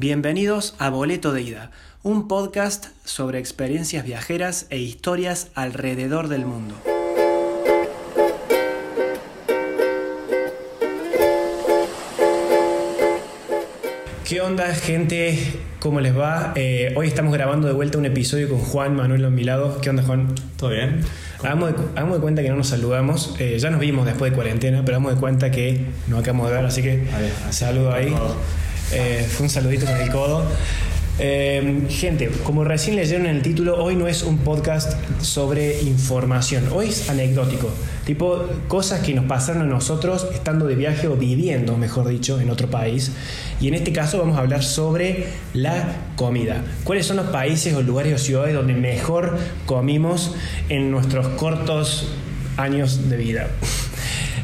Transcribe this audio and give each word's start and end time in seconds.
Bienvenidos 0.00 0.76
a 0.78 0.90
Boleto 0.90 1.32
de 1.32 1.42
Ida, 1.42 1.72
un 2.04 2.28
podcast 2.28 2.86
sobre 3.02 3.40
experiencias 3.40 4.04
viajeras 4.04 4.68
e 4.70 4.78
historias 4.78 5.50
alrededor 5.56 6.28
del 6.28 6.46
mundo. 6.46 6.76
¿Qué 14.24 14.40
onda 14.40 14.72
gente? 14.72 15.36
¿Cómo 15.80 16.00
les 16.00 16.16
va? 16.16 16.52
Eh, 16.54 16.94
hoy 16.96 17.08
estamos 17.08 17.34
grabando 17.34 17.66
de 17.66 17.72
vuelta 17.72 17.98
un 17.98 18.06
episodio 18.06 18.48
con 18.48 18.60
Juan 18.60 18.94
Manuel 18.94 19.24
a 19.24 19.30
mi 19.30 19.42
lado. 19.42 19.80
¿Qué 19.80 19.90
onda 19.90 20.04
Juan? 20.04 20.32
¿Todo 20.56 20.70
bien? 20.70 21.00
Hagamos 21.40 21.72
de, 21.72 21.82
hagamos 21.96 22.18
de 22.18 22.20
cuenta 22.20 22.42
que 22.42 22.50
no 22.50 22.56
nos 22.56 22.68
saludamos. 22.68 23.34
Eh, 23.40 23.58
ya 23.58 23.70
nos 23.70 23.80
vimos 23.80 24.06
después 24.06 24.30
de 24.30 24.36
cuarentena, 24.36 24.82
pero 24.84 24.98
hagamos 24.98 25.16
de 25.16 25.20
cuenta 25.20 25.50
que 25.50 25.86
nos 26.06 26.20
acabamos 26.20 26.50
de 26.50 26.54
ver, 26.54 26.66
así 26.66 26.82
que 26.82 27.02
saludo 27.50 27.92
ahí. 27.92 28.14
Eh, 28.92 29.26
fue 29.30 29.44
un 29.44 29.50
saludito 29.50 29.86
con 29.86 29.96
el 29.96 30.10
codo. 30.10 30.44
Eh, 31.20 31.82
gente, 31.90 32.30
como 32.44 32.62
recién 32.62 32.94
leyeron 32.94 33.26
en 33.26 33.36
el 33.36 33.42
título, 33.42 33.82
hoy 33.82 33.96
no 33.96 34.06
es 34.06 34.22
un 34.22 34.38
podcast 34.38 34.92
sobre 35.20 35.82
información, 35.82 36.68
hoy 36.72 36.90
es 36.90 37.10
anecdótico, 37.10 37.70
tipo 38.06 38.44
cosas 38.68 39.00
que 39.00 39.14
nos 39.14 39.24
pasaron 39.24 39.62
a 39.62 39.64
nosotros 39.64 40.28
estando 40.32 40.66
de 40.66 40.76
viaje 40.76 41.08
o 41.08 41.16
viviendo, 41.16 41.76
mejor 41.76 42.06
dicho, 42.06 42.40
en 42.40 42.50
otro 42.50 42.70
país. 42.70 43.10
Y 43.60 43.66
en 43.66 43.74
este 43.74 43.92
caso 43.92 44.18
vamos 44.18 44.36
a 44.38 44.42
hablar 44.42 44.62
sobre 44.62 45.26
la 45.54 45.96
comida. 46.14 46.62
¿Cuáles 46.84 47.06
son 47.06 47.16
los 47.16 47.26
países 47.26 47.74
o 47.74 47.82
lugares 47.82 48.14
o 48.14 48.18
ciudades 48.18 48.54
donde 48.54 48.74
mejor 48.74 49.38
comimos 49.66 50.36
en 50.68 50.92
nuestros 50.92 51.26
cortos 51.30 52.06
años 52.56 53.08
de 53.08 53.16
vida? 53.16 53.48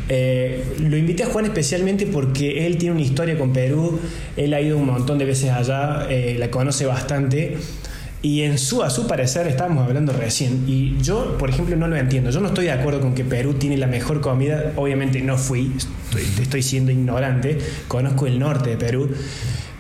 Eh, 0.09 0.65
lo 0.81 0.97
invité 0.97 1.25
a 1.25 1.27
Juan 1.27 1.45
especialmente 1.45 2.07
porque 2.07 2.67
él 2.67 2.77
tiene 2.79 2.95
una 2.95 3.05
historia 3.05 3.39
con 3.39 3.53
Perú, 3.53 3.99
él 4.37 4.55
ha 4.55 4.61
ido 4.61 4.77
un 4.77 4.87
montón 4.87 5.19
de 5.19 5.25
veces 5.25 5.51
allá, 5.51 6.07
eh, 6.11 6.37
la 6.39 6.51
conoce 6.51 6.87
bastante. 6.87 7.57
Y 8.23 8.41
en 8.41 8.57
su, 8.57 8.83
a 8.83 8.89
su 8.89 9.07
parecer 9.07 9.47
estábamos 9.47 9.87
hablando 9.87 10.15
recién 10.15 10.65
y 10.67 10.97
yo, 11.03 11.37
por 11.37 11.51
ejemplo, 11.51 11.77
no 11.77 11.89
lo 11.89 11.97
entiendo. 11.97 12.31
Yo 12.31 12.41
no 12.41 12.49
estoy 12.49 12.65
de 12.65 12.73
acuerdo 12.73 13.01
con 13.01 13.15
que 13.15 13.23
Perú 13.23 13.55
tiene 13.55 13.77
la 13.77 13.87
mejor 13.87 14.23
comida, 14.23 14.73
obviamente 14.77 15.21
no 15.21 15.37
fui, 15.37 15.71
estoy, 15.77 16.23
estoy 16.43 16.63
siendo 16.63 16.91
ignorante, 16.91 17.59
conozco 17.87 18.27
el 18.27 18.39
norte 18.39 18.71
de 18.71 18.77
Perú, 18.79 19.11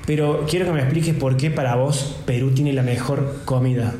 pero 0.06 0.44
quiero 0.46 0.66
que 0.66 0.72
me 0.72 0.80
expliques 0.80 1.14
por 1.14 1.38
qué 1.38 1.50
para 1.50 1.74
vos 1.76 2.16
Perú 2.26 2.50
tiene 2.50 2.74
la 2.74 2.82
mejor 2.82 3.40
comida. 3.46 3.94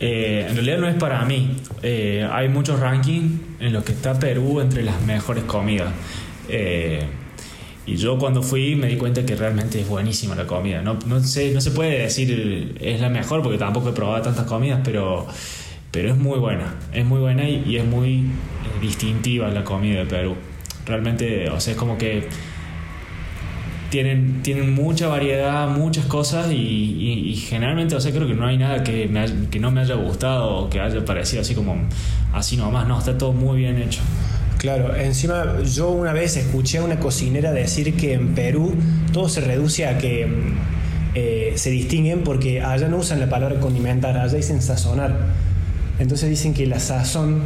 Eh, 0.00 0.46
en 0.48 0.54
realidad 0.54 0.78
no 0.78 0.88
es 0.88 0.96
para 0.96 1.24
mí. 1.26 1.56
Eh, 1.82 2.26
hay 2.30 2.48
muchos 2.48 2.80
rankings 2.80 3.38
en 3.60 3.72
los 3.72 3.84
que 3.84 3.92
está 3.92 4.18
Perú 4.18 4.60
entre 4.60 4.82
las 4.82 5.00
mejores 5.02 5.44
comidas. 5.44 5.92
Eh, 6.48 7.04
y 7.86 7.96
yo 7.96 8.18
cuando 8.18 8.42
fui 8.42 8.76
me 8.76 8.86
di 8.86 8.96
cuenta 8.96 9.24
que 9.26 9.36
realmente 9.36 9.80
es 9.80 9.88
buenísima 9.88 10.34
la 10.34 10.46
comida. 10.46 10.80
No, 10.80 10.98
no, 11.06 11.22
sé, 11.22 11.52
no 11.52 11.60
se 11.60 11.70
puede 11.72 11.98
decir 11.98 12.76
es 12.80 13.00
la 13.00 13.10
mejor 13.10 13.42
porque 13.42 13.58
tampoco 13.58 13.90
he 13.90 13.92
probado 13.92 14.22
tantas 14.22 14.46
comidas, 14.46 14.80
pero, 14.82 15.26
pero 15.90 16.10
es 16.10 16.16
muy 16.16 16.38
buena. 16.38 16.76
Es 16.94 17.04
muy 17.04 17.20
buena 17.20 17.46
y, 17.46 17.64
y 17.66 17.76
es 17.76 17.84
muy 17.84 18.24
distintiva 18.80 19.48
la 19.48 19.64
comida 19.64 20.00
de 20.00 20.06
Perú. 20.06 20.34
Realmente, 20.86 21.50
o 21.50 21.60
sea, 21.60 21.72
es 21.72 21.78
como 21.78 21.98
que 21.98 22.26
tienen, 23.90 24.42
tienen 24.42 24.72
mucha 24.74 25.08
variedad, 25.08 25.68
muchas 25.68 26.04
cosas 26.06 26.50
y, 26.50 26.54
y- 26.54 27.30
y 27.30 27.36
generalmente, 27.36 27.94
o 27.96 28.00
sea, 28.00 28.12
creo 28.12 28.26
que 28.26 28.34
no 28.34 28.46
hay 28.46 28.56
nada 28.56 28.82
que, 28.84 29.08
me 29.08 29.20
haya- 29.20 29.34
que 29.50 29.58
no 29.58 29.70
me 29.70 29.80
haya 29.80 29.94
gustado 29.96 30.48
o 30.56 30.70
que 30.70 30.80
haya 30.80 31.04
parecido 31.04 31.42
así 31.42 31.54
como 31.54 31.76
así 32.32 32.56
nomás, 32.56 32.86
no, 32.86 32.98
está 32.98 33.18
todo 33.18 33.32
muy 33.32 33.58
bien 33.58 33.76
hecho. 33.82 34.00
Claro, 34.58 34.94
encima 34.94 35.60
yo 35.62 35.90
una 35.90 36.12
vez 36.12 36.36
escuché 36.36 36.78
a 36.78 36.84
una 36.84 37.00
cocinera 37.00 37.50
decir 37.52 37.94
que 37.96 38.12
en 38.12 38.34
Perú 38.34 38.74
todo 39.12 39.28
se 39.28 39.40
reduce 39.40 39.86
a 39.86 39.98
que 39.98 40.28
eh, 41.14 41.52
se 41.56 41.70
distinguen 41.70 42.22
porque 42.22 42.60
allá 42.62 42.86
no 42.88 42.98
usan 42.98 43.18
la 43.20 43.28
palabra 43.28 43.58
condimentar, 43.58 44.16
allá 44.18 44.36
dicen 44.36 44.60
sazonar. 44.62 45.16
Entonces 45.98 46.28
dicen 46.30 46.54
que 46.54 46.66
la 46.66 46.78
sazón 46.78 47.40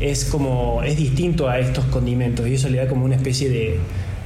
es 0.00 0.24
como 0.24 0.82
es 0.84 0.96
distinto 0.96 1.48
a 1.48 1.58
estos 1.58 1.84
condimentos 1.86 2.46
y 2.48 2.54
eso 2.54 2.68
le 2.68 2.78
da 2.78 2.88
como 2.88 3.04
una 3.04 3.16
especie 3.16 3.48
de 3.50 3.78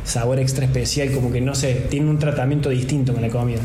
sabor 0.04 0.38
extra 0.38 0.64
especial, 0.64 1.10
como 1.12 1.32
que 1.32 1.40
no 1.40 1.54
sé, 1.54 1.86
tiene 1.90 2.08
un 2.10 2.18
tratamiento 2.18 2.68
distinto 2.70 3.12
con 3.12 3.22
la 3.22 3.28
comida. 3.28 3.60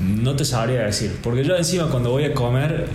No 0.00 0.34
te 0.36 0.44
sabría 0.44 0.82
decir, 0.82 1.16
porque 1.22 1.44
yo 1.44 1.56
encima 1.56 1.88
cuando 1.88 2.10
voy 2.10 2.24
a 2.24 2.34
comer, 2.34 2.86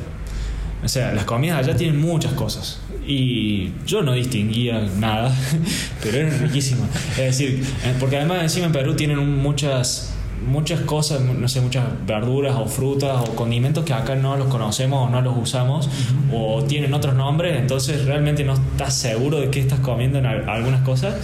o 0.84 0.88
sea, 0.88 1.14
las 1.14 1.26
comidas 1.26 1.60
allá 1.66 1.76
tienen 1.78 2.00
muchas 2.00 2.34
cosas 2.34 2.80
y 3.06 3.72
yo 3.86 4.02
no 4.02 4.14
distinguía 4.14 4.82
nada, 5.00 5.34
pero 6.04 6.18
eran 6.18 6.40
riquísimas. 6.40 6.90
Es 7.12 7.38
decir, 7.38 7.64
eh, 7.86 7.94
porque 8.00 8.18
además 8.18 8.42
encima 8.44 8.66
en 8.68 8.72
Perú 8.74 8.96
tienen 8.96 9.38
muchas 9.42 10.14
muchas 10.46 10.82
cosas, 10.82 11.20
no 11.22 11.48
sé, 11.50 11.62
muchas 11.62 11.84
verduras 12.06 12.56
o 12.58 12.68
frutas 12.68 13.28
o 13.28 13.36
condimentos 13.36 13.84
que 13.84 13.92
acá 13.94 14.16
no 14.16 14.38
los 14.38 14.48
conocemos 14.50 15.08
o 15.08 15.10
no 15.10 15.20
los 15.22 15.36
usamos 15.36 15.90
o 16.32 16.64
tienen 16.64 16.94
otros 16.94 17.16
nombres, 17.16 17.60
entonces 17.60 18.06
realmente 18.06 18.44
no 18.44 18.54
estás 18.54 18.94
seguro 18.94 19.40
de 19.40 19.50
qué 19.50 19.60
estás 19.60 19.80
comiendo 19.80 20.20
en 20.20 20.28
al- 20.28 20.48
algunas 20.48 20.82
cosas, 20.82 21.16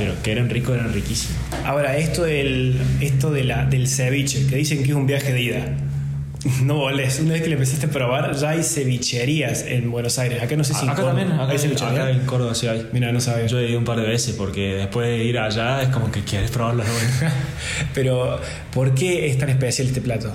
pero 0.00 0.14
que 0.22 0.32
eran 0.32 0.48
ricos, 0.48 0.74
eran 0.74 0.92
riquísimos. 0.94 1.36
Ahora, 1.64 1.98
esto 1.98 2.22
del, 2.22 2.80
esto 3.00 3.30
de 3.30 3.44
la, 3.44 3.66
del 3.66 3.86
ceviche, 3.86 4.46
que 4.46 4.56
dicen 4.56 4.82
que 4.82 4.90
es 4.90 4.96
un 4.96 5.06
viaje 5.06 5.32
de 5.32 5.42
ida. 5.42 5.66
No 6.64 6.76
volés. 6.76 7.20
Una 7.20 7.34
vez 7.34 7.42
que 7.42 7.48
le 7.48 7.54
empezaste 7.56 7.84
a 7.84 7.90
probar, 7.90 8.34
ya 8.34 8.50
hay 8.50 8.62
cevicherías 8.62 9.62
en 9.66 9.90
Buenos 9.90 10.18
Aires. 10.18 10.42
Acá 10.42 10.56
no 10.56 10.64
sé 10.64 10.72
si 10.72 10.84
en 10.84 10.88
acá 10.88 11.02
Córdoba 11.02 11.20
también, 11.20 11.38
acá, 11.38 11.52
hay 11.52 11.58
cevicherías. 11.58 11.92
acá 11.92 12.10
en 12.10 12.20
Córdoba 12.20 12.54
sí 12.54 12.66
hay. 12.66 12.88
Mira, 12.94 13.12
no 13.12 13.20
sabía. 13.20 13.44
Yo 13.44 13.58
he 13.58 13.68
ido 13.68 13.78
un 13.78 13.84
par 13.84 14.00
de 14.00 14.06
veces 14.06 14.34
porque 14.38 14.74
después 14.76 15.06
de 15.06 15.22
ir 15.22 15.38
allá 15.38 15.82
es 15.82 15.90
como 15.90 16.10
que 16.10 16.22
quieres 16.24 16.50
probarlo. 16.50 16.82
Pero, 17.94 18.40
¿por 18.72 18.94
qué 18.94 19.28
es 19.28 19.36
tan 19.36 19.50
especial 19.50 19.88
este 19.88 20.00
plato? 20.00 20.32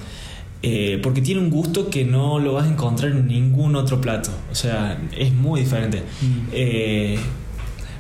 Eh, 0.62 1.00
porque 1.02 1.22
tiene 1.22 1.42
un 1.42 1.50
gusto 1.50 1.90
que 1.90 2.06
no 2.06 2.38
lo 2.38 2.54
vas 2.54 2.68
a 2.68 2.70
encontrar 2.70 3.12
en 3.12 3.26
ningún 3.26 3.76
otro 3.76 4.00
plato. 4.00 4.30
O 4.52 4.56
sea, 4.56 5.00
es 5.18 5.34
muy 5.34 5.62
diferente. 5.62 6.04
Eh, 6.52 7.18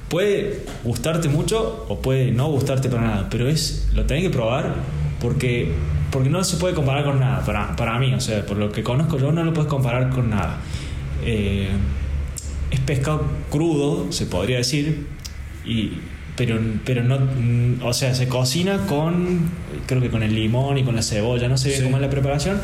puede 0.09 0.63
gustarte 0.83 1.29
mucho 1.29 1.85
o 1.89 1.99
puede 1.99 2.31
no 2.31 2.47
gustarte 2.49 2.89
para 2.89 3.01
nada, 3.01 3.27
pero 3.29 3.47
es 3.47 3.89
lo 3.93 4.05
tenés 4.05 4.23
que 4.23 4.29
probar 4.29 4.75
porque, 5.19 5.71
porque 6.11 6.29
no 6.29 6.43
se 6.43 6.57
puede 6.57 6.75
comparar 6.75 7.03
con 7.05 7.19
nada 7.19 7.43
para, 7.45 7.75
para 7.75 7.97
mí. 7.99 8.13
O 8.13 8.19
sea, 8.19 8.45
por 8.45 8.57
lo 8.57 8.71
que 8.71 8.83
conozco 8.83 9.17
yo 9.17 9.31
no 9.31 9.43
lo 9.43 9.53
puedes 9.53 9.69
comparar 9.69 10.09
con 10.09 10.29
nada. 10.29 10.57
Eh, 11.23 11.69
es 12.71 12.79
pescado 12.81 13.25
crudo, 13.49 14.11
se 14.11 14.25
podría 14.25 14.57
decir, 14.57 15.07
y, 15.65 15.93
pero, 16.35 16.59
pero 16.83 17.03
no, 17.03 17.17
o 17.87 17.93
sea, 17.93 18.13
se 18.13 18.27
cocina 18.27 18.85
con, 18.87 19.49
creo 19.87 20.01
que 20.01 20.09
con 20.09 20.21
el 20.23 20.35
limón 20.35 20.77
y 20.77 20.83
con 20.83 20.95
la 20.95 21.01
cebolla, 21.01 21.47
no 21.47 21.57
sé 21.57 21.69
bien 21.69 21.79
Sí. 21.79 21.85
cómo 21.85 21.97
es 21.97 22.01
la 22.01 22.09
preparación. 22.09 22.59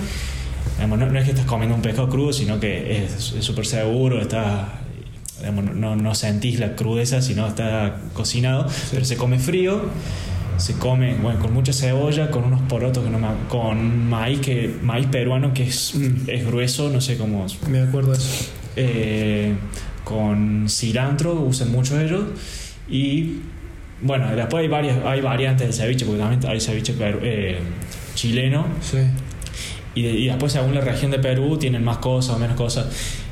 No, 0.87 0.97
no 0.97 1.19
es 1.19 1.25
que 1.25 1.31
estás 1.31 1.45
comiendo 1.45 1.75
un 1.75 1.81
pescado 1.81 2.09
crudo, 2.09 2.33
sino 2.33 2.59
que 2.59 3.03
es 3.05 3.33
es 3.37 3.45
súper 3.45 3.65
seguro, 3.65 4.19
está, 4.19 4.80
digamos, 5.41 5.65
no- 5.65 5.73
no, 5.73 5.95
no 5.95 6.15
sentís 6.15 6.59
la 6.59 6.75
crudeza, 6.75 7.21
sino 7.21 7.47
está 7.47 7.97
cocinado, 8.13 8.67
pero 8.91 9.03
se 9.05 9.17
come 9.17 9.37
frío. 9.39 9.81
Se 10.57 10.73
come 10.73 11.15
bueno, 11.15 11.39
con 11.39 11.53
mucha 11.53 11.73
cebolla, 11.73 12.29
con 12.29 12.43
unos 12.43 12.61
porotos, 12.61 13.03
que 13.03 13.09
no 13.09 13.17
me- 13.17 13.47
con 13.49 14.07
maíz, 14.09 14.39
que, 14.41 14.75
maíz 14.83 15.07
peruano 15.07 15.53
que 15.53 15.63
es, 15.63 15.95
Mm. 15.95 16.29
es 16.29 16.45
grueso, 16.45 16.89
no 16.89 17.01
sé 17.01 17.17
cómo, 17.17 17.45
Me 17.67 17.79
acuerdo 17.81 18.13
eso. 18.13 18.45
eh, 18.75 19.53
con 20.03 20.65
cilantro, 20.69 21.33
usan 21.33 21.71
mucho 21.71 21.99
ellos. 21.99 22.23
Y 22.89 23.37
bueno, 24.03 24.35
después 24.35 24.61
hay 24.61 24.67
varias 24.67 24.97
hay 25.05 25.21
variantes 25.21 25.67
del 25.67 25.73
ceviche, 25.75 26.05
porque 26.05 26.19
también 26.21 26.45
hay 26.47 26.59
ceviche 26.61 26.93
peru- 26.95 27.19
eh, 27.23 27.57
chileno. 28.13 28.65
Sí. 28.81 28.97
Y 29.95 30.27
después, 30.27 30.51
según 30.53 30.73
la 30.75 30.81
región 30.81 31.11
de 31.11 31.19
Perú, 31.19 31.57
tienen 31.57 31.83
más 31.83 31.97
cosas 31.97 32.35
o 32.35 32.39
menos 32.39 32.55
cosas. 32.55 32.85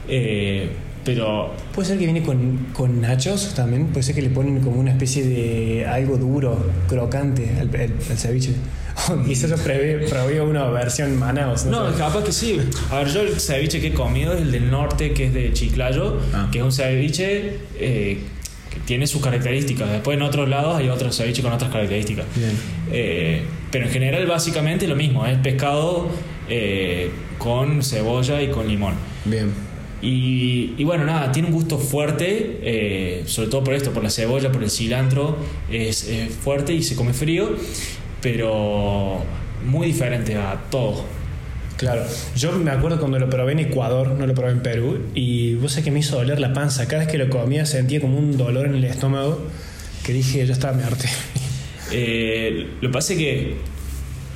Eh, 0.07 0.69
pero 1.05 1.51
Puede 1.73 1.87
ser 1.87 1.97
que 1.97 2.05
viene 2.05 2.21
con, 2.23 2.67
con 2.73 3.01
nachos 3.01 3.53
también. 3.55 3.87
Puede 3.87 4.03
ser 4.03 4.15
que 4.15 4.21
le 4.21 4.29
ponen 4.29 4.59
como 4.61 4.79
una 4.79 4.91
especie 4.91 5.23
de 5.25 5.85
algo 5.85 6.17
duro, 6.17 6.57
crocante 6.87 7.49
al, 7.59 7.69
al- 7.69 7.93
al 8.09 8.17
ceviche. 8.17 8.51
O 9.09 9.23
quizás 9.23 9.49
yo 9.49 9.55
probé, 9.55 10.41
una 10.41 10.65
versión 10.69 11.17
Manaus. 11.17 11.65
No, 11.65 11.89
sé. 11.91 11.97
capaz 11.97 12.23
que 12.25 12.31
sí. 12.33 12.59
A 12.91 12.97
ver, 12.99 13.07
yo 13.07 13.21
el 13.21 13.39
ceviche 13.39 13.79
que 13.79 13.87
he 13.87 13.93
comido 13.93 14.33
es 14.33 14.41
el 14.41 14.51
del 14.51 14.69
norte, 14.69 15.13
que 15.13 15.27
es 15.27 15.33
de 15.33 15.53
Chiclayo, 15.53 16.17
Ah. 16.33 16.49
que 16.51 16.57
es 16.59 16.63
un 16.65 16.71
ceviche 16.73 17.59
eh, 17.77 18.19
que 18.69 18.79
tiene 18.85 19.07
sus 19.07 19.21
características. 19.21 19.89
Después 19.89 20.17
en 20.17 20.23
otros 20.23 20.49
lados 20.49 20.75
hay 20.77 20.89
otro 20.89 21.11
ceviche 21.13 21.41
con 21.41 21.53
otras 21.53 21.71
características. 21.71 22.25
Bien. 22.35 22.51
Eh, 22.91 23.43
pero 23.71 23.85
en 23.85 23.91
general 23.91 24.27
básicamente 24.27 24.85
lo 24.87 24.97
mismo, 24.97 25.25
es 25.25 25.37
pescado 25.37 26.09
eh, 26.49 27.09
con 27.37 27.81
cebolla 27.83 28.41
y 28.41 28.49
con 28.49 28.67
limón. 28.67 28.95
Bien. 29.23 29.68
Y, 30.01 30.75
y 30.77 30.83
bueno, 30.83 31.05
nada, 31.05 31.31
tiene 31.31 31.49
un 31.49 31.53
gusto 31.53 31.77
fuerte, 31.77 32.59
eh, 32.61 33.23
sobre 33.25 33.49
todo 33.49 33.63
por 33.63 33.73
esto, 33.73 33.91
por 33.91 34.03
la 34.03 34.09
cebolla, 34.09 34.51
por 34.51 34.63
el 34.63 34.69
cilantro, 34.69 35.37
es, 35.69 36.07
es 36.07 36.33
fuerte 36.33 36.73
y 36.73 36.83
se 36.83 36.95
come 36.95 37.13
frío, 37.13 37.55
pero 38.21 39.21
muy 39.65 39.87
diferente 39.87 40.35
a 40.35 40.61
todo. 40.69 41.03
Claro, 41.77 42.03
yo 42.35 42.51
me 42.53 42.71
acuerdo 42.71 42.99
cuando 42.99 43.19
lo 43.19 43.29
probé 43.29 43.53
en 43.53 43.59
Ecuador, 43.59 44.09
no 44.09 44.27
lo 44.27 44.33
probé 44.33 44.51
en 44.51 44.61
Perú, 44.61 44.99
y 45.15 45.55
vos 45.55 45.71
sabés 45.71 45.85
que 45.85 45.91
me 45.91 45.99
hizo 45.99 46.17
doler 46.17 46.39
la 46.39 46.53
panza. 46.53 46.87
Cada 46.87 47.03
vez 47.03 47.11
que 47.11 47.17
lo 47.17 47.29
comía 47.29 47.65
sentía 47.65 48.01
como 48.01 48.17
un 48.17 48.37
dolor 48.37 48.65
en 48.65 48.75
el 48.75 48.83
estómago 48.83 49.41
que 50.03 50.13
dije, 50.13 50.45
ya 50.45 50.53
está, 50.53 50.73
me 50.73 50.83
harté. 50.83 51.07
Eh, 51.91 52.67
lo 52.81 52.89
que 52.89 52.93
pasa 52.93 53.13
es 53.13 53.19
que 53.19 53.55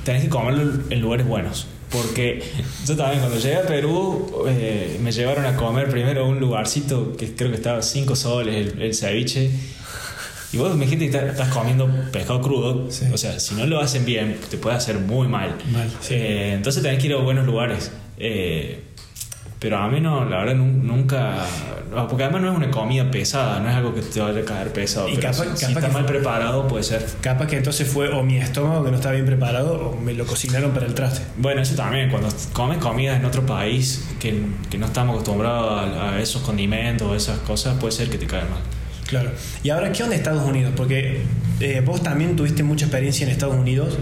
tenés 0.04 0.22
que 0.24 0.28
comerlo 0.28 0.80
en 0.90 1.00
lugares 1.00 1.26
buenos. 1.26 1.68
Porque 1.94 2.42
yo 2.86 2.96
también 2.96 3.20
cuando 3.20 3.38
llegué 3.38 3.56
a 3.56 3.62
Perú 3.62 4.44
eh, 4.48 4.98
me 5.00 5.12
llevaron 5.12 5.46
a 5.46 5.56
comer 5.56 5.88
primero 5.88 6.24
a 6.24 6.28
un 6.28 6.40
lugarcito 6.40 7.16
que 7.16 7.34
creo 7.36 7.50
que 7.50 7.56
estaba 7.56 7.80
5 7.82 8.16
soles, 8.16 8.72
el, 8.72 8.82
el 8.82 8.94
ceviche. 8.94 9.50
Y 10.52 10.56
vos 10.56 10.74
me 10.76 10.86
dijiste 10.86 11.10
que 11.10 11.26
estás 11.28 11.48
comiendo 11.48 11.88
pescado 12.12 12.40
crudo. 12.40 12.90
Sí. 12.90 13.06
O 13.12 13.18
sea, 13.18 13.38
si 13.38 13.54
no 13.54 13.66
lo 13.66 13.80
hacen 13.80 14.04
bien, 14.04 14.38
te 14.50 14.56
puede 14.56 14.76
hacer 14.76 14.98
muy 14.98 15.28
mal. 15.28 15.56
Mal, 15.72 15.90
sí. 16.00 16.14
Eh, 16.14 16.52
entonces 16.54 16.82
tenés 16.82 17.00
que 17.00 17.06
ir 17.06 17.14
a 17.14 17.18
buenos 17.18 17.46
lugares. 17.46 17.92
Eh, 18.18 18.82
pero 19.64 19.78
a 19.78 19.88
mí 19.88 19.98
no, 20.00 20.24
la 20.26 20.36
verdad, 20.40 20.54
nun- 20.56 20.82
nunca. 20.82 21.36
Porque 22.08 22.24
además 22.24 22.42
no 22.42 22.50
es 22.52 22.56
una 22.56 22.70
comida 22.70 23.10
pesada, 23.10 23.60
no 23.60 23.70
es 23.70 23.74
algo 23.76 23.94
que 23.94 24.02
te 24.02 24.20
vaya 24.20 24.40
a 24.40 24.44
caer 24.44 24.72
pesado. 24.72 25.08
Y 25.08 25.14
pero 25.16 25.28
capaz- 25.30 25.44
si, 25.44 25.56
si 25.56 25.66
capaz 25.66 25.68
está 25.78 25.86
que- 25.88 25.92
mal 25.94 26.06
preparado, 26.06 26.68
puede 26.68 26.82
ser. 26.84 27.06
Capaz 27.20 27.46
que 27.46 27.56
entonces 27.56 27.88
fue 27.88 28.08
o 28.10 28.22
mi 28.22 28.36
estómago 28.36 28.84
que 28.84 28.90
no 28.90 28.96
estaba 28.96 29.14
bien 29.14 29.26
preparado 29.26 29.90
o 29.90 30.00
me 30.00 30.12
lo 30.12 30.26
cocinaron 30.26 30.72
para 30.72 30.86
el 30.86 30.94
traste. 30.94 31.22
Bueno, 31.38 31.62
eso 31.62 31.74
también, 31.76 32.10
cuando 32.10 32.28
comes 32.52 32.78
comida 32.78 33.16
en 33.16 33.24
otro 33.24 33.46
país 33.46 34.04
que, 34.20 34.42
que 34.70 34.76
no 34.76 34.86
estamos 34.86 35.14
acostumbrados 35.14 35.96
a, 35.96 36.10
a 36.14 36.20
esos 36.20 36.42
condimentos 36.42 37.08
o 37.08 37.14
esas 37.14 37.38
cosas, 37.38 37.78
puede 37.78 37.92
ser 37.92 38.10
que 38.10 38.18
te 38.18 38.26
caigan 38.26 38.50
mal. 38.50 38.60
Claro. 39.06 39.30
Y 39.62 39.70
ahora, 39.70 39.92
¿qué 39.92 40.02
onda 40.02 40.16
Estados 40.16 40.42
Unidos? 40.42 40.72
Porque 40.76 41.22
eh, 41.60 41.82
vos 41.84 42.02
también 42.02 42.36
tuviste 42.36 42.62
mucha 42.62 42.86
experiencia 42.86 43.24
en 43.24 43.30
Estados 43.32 43.54
Unidos 43.56 43.96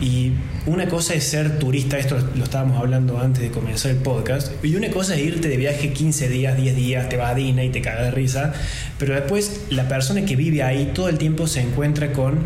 y 0.00 0.32
una 0.66 0.86
cosa 0.88 1.14
es 1.14 1.24
ser 1.24 1.58
turista, 1.58 1.98
esto 1.98 2.18
lo 2.36 2.44
estábamos 2.44 2.78
hablando 2.78 3.18
antes 3.18 3.42
de 3.42 3.50
comenzar 3.50 3.90
el 3.92 3.96
podcast, 3.98 4.52
y 4.64 4.74
una 4.76 4.90
cosa 4.90 5.14
es 5.14 5.22
irte 5.22 5.48
de 5.48 5.56
viaje 5.56 5.92
15 5.92 6.28
días, 6.28 6.56
10 6.56 6.76
días, 6.76 7.08
te 7.08 7.16
vas 7.16 7.32
a 7.32 7.34
Disney 7.34 7.68
y 7.68 7.70
te 7.70 7.80
cagas 7.80 8.04
de 8.04 8.10
risa, 8.10 8.52
pero 8.98 9.14
después 9.14 9.62
la 9.70 9.88
persona 9.88 10.24
que 10.24 10.36
vive 10.36 10.62
ahí 10.62 10.90
todo 10.94 11.08
el 11.08 11.16
tiempo 11.18 11.46
se 11.46 11.62
encuentra 11.62 12.12
con 12.12 12.38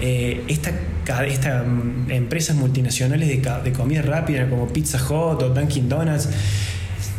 eh, 0.00 0.42
esta, 0.48 0.72
ca- 1.04 1.26
esta, 1.26 1.62
mm, 1.62 2.10
empresas 2.10 2.56
multinacionales 2.56 3.28
de, 3.28 3.36
de 3.62 3.72
comida 3.72 4.00
rápida 4.00 4.48
como 4.48 4.66
Pizza 4.68 4.96
Hut 4.98 5.42
o 5.42 5.50
Dunkin' 5.50 5.88
Donuts 5.90 6.28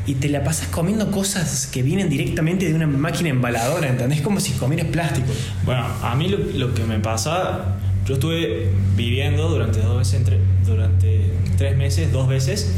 y 0.08 0.16
te 0.16 0.30
la 0.30 0.44
pasas 0.44 0.68
comiendo 0.70 1.12
cosas 1.12 1.68
que 1.72 1.84
vienen 1.84 2.10
directamente 2.10 2.68
de 2.68 2.74
una 2.74 2.88
máquina 2.88 3.30
embaladora, 3.30 3.88
¿entendés? 3.88 4.22
Como 4.22 4.40
si 4.40 4.54
comieras 4.54 4.88
plástico. 4.88 5.28
Bueno, 5.64 5.86
a 6.02 6.16
mí 6.16 6.28
lo, 6.28 6.40
lo 6.40 6.74
que 6.74 6.84
me 6.86 6.98
pasa, 7.00 7.76
yo 8.08 8.16
estuve 8.16 8.70
viviendo 8.96 9.48
durante 9.50 9.80
dos 9.82 9.98
veces, 10.00 10.14
entre- 10.16 10.40
durante 10.66 11.22
tres 11.58 11.78
meses, 11.78 12.12
dos 12.12 12.28
veces. 12.28 12.74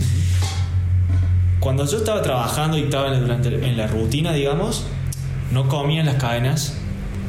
Cuando 1.59 1.85
yo 1.85 1.97
estaba 1.97 2.21
trabajando 2.21 2.77
y 2.77 2.83
estaba 2.83 3.13
en, 3.13 3.21
durante, 3.21 3.49
en 3.49 3.77
la 3.77 3.87
rutina, 3.87 4.33
digamos, 4.33 4.85
no 5.51 5.69
comía 5.69 6.01
en 6.01 6.07
las 6.07 6.15
cadenas. 6.15 6.77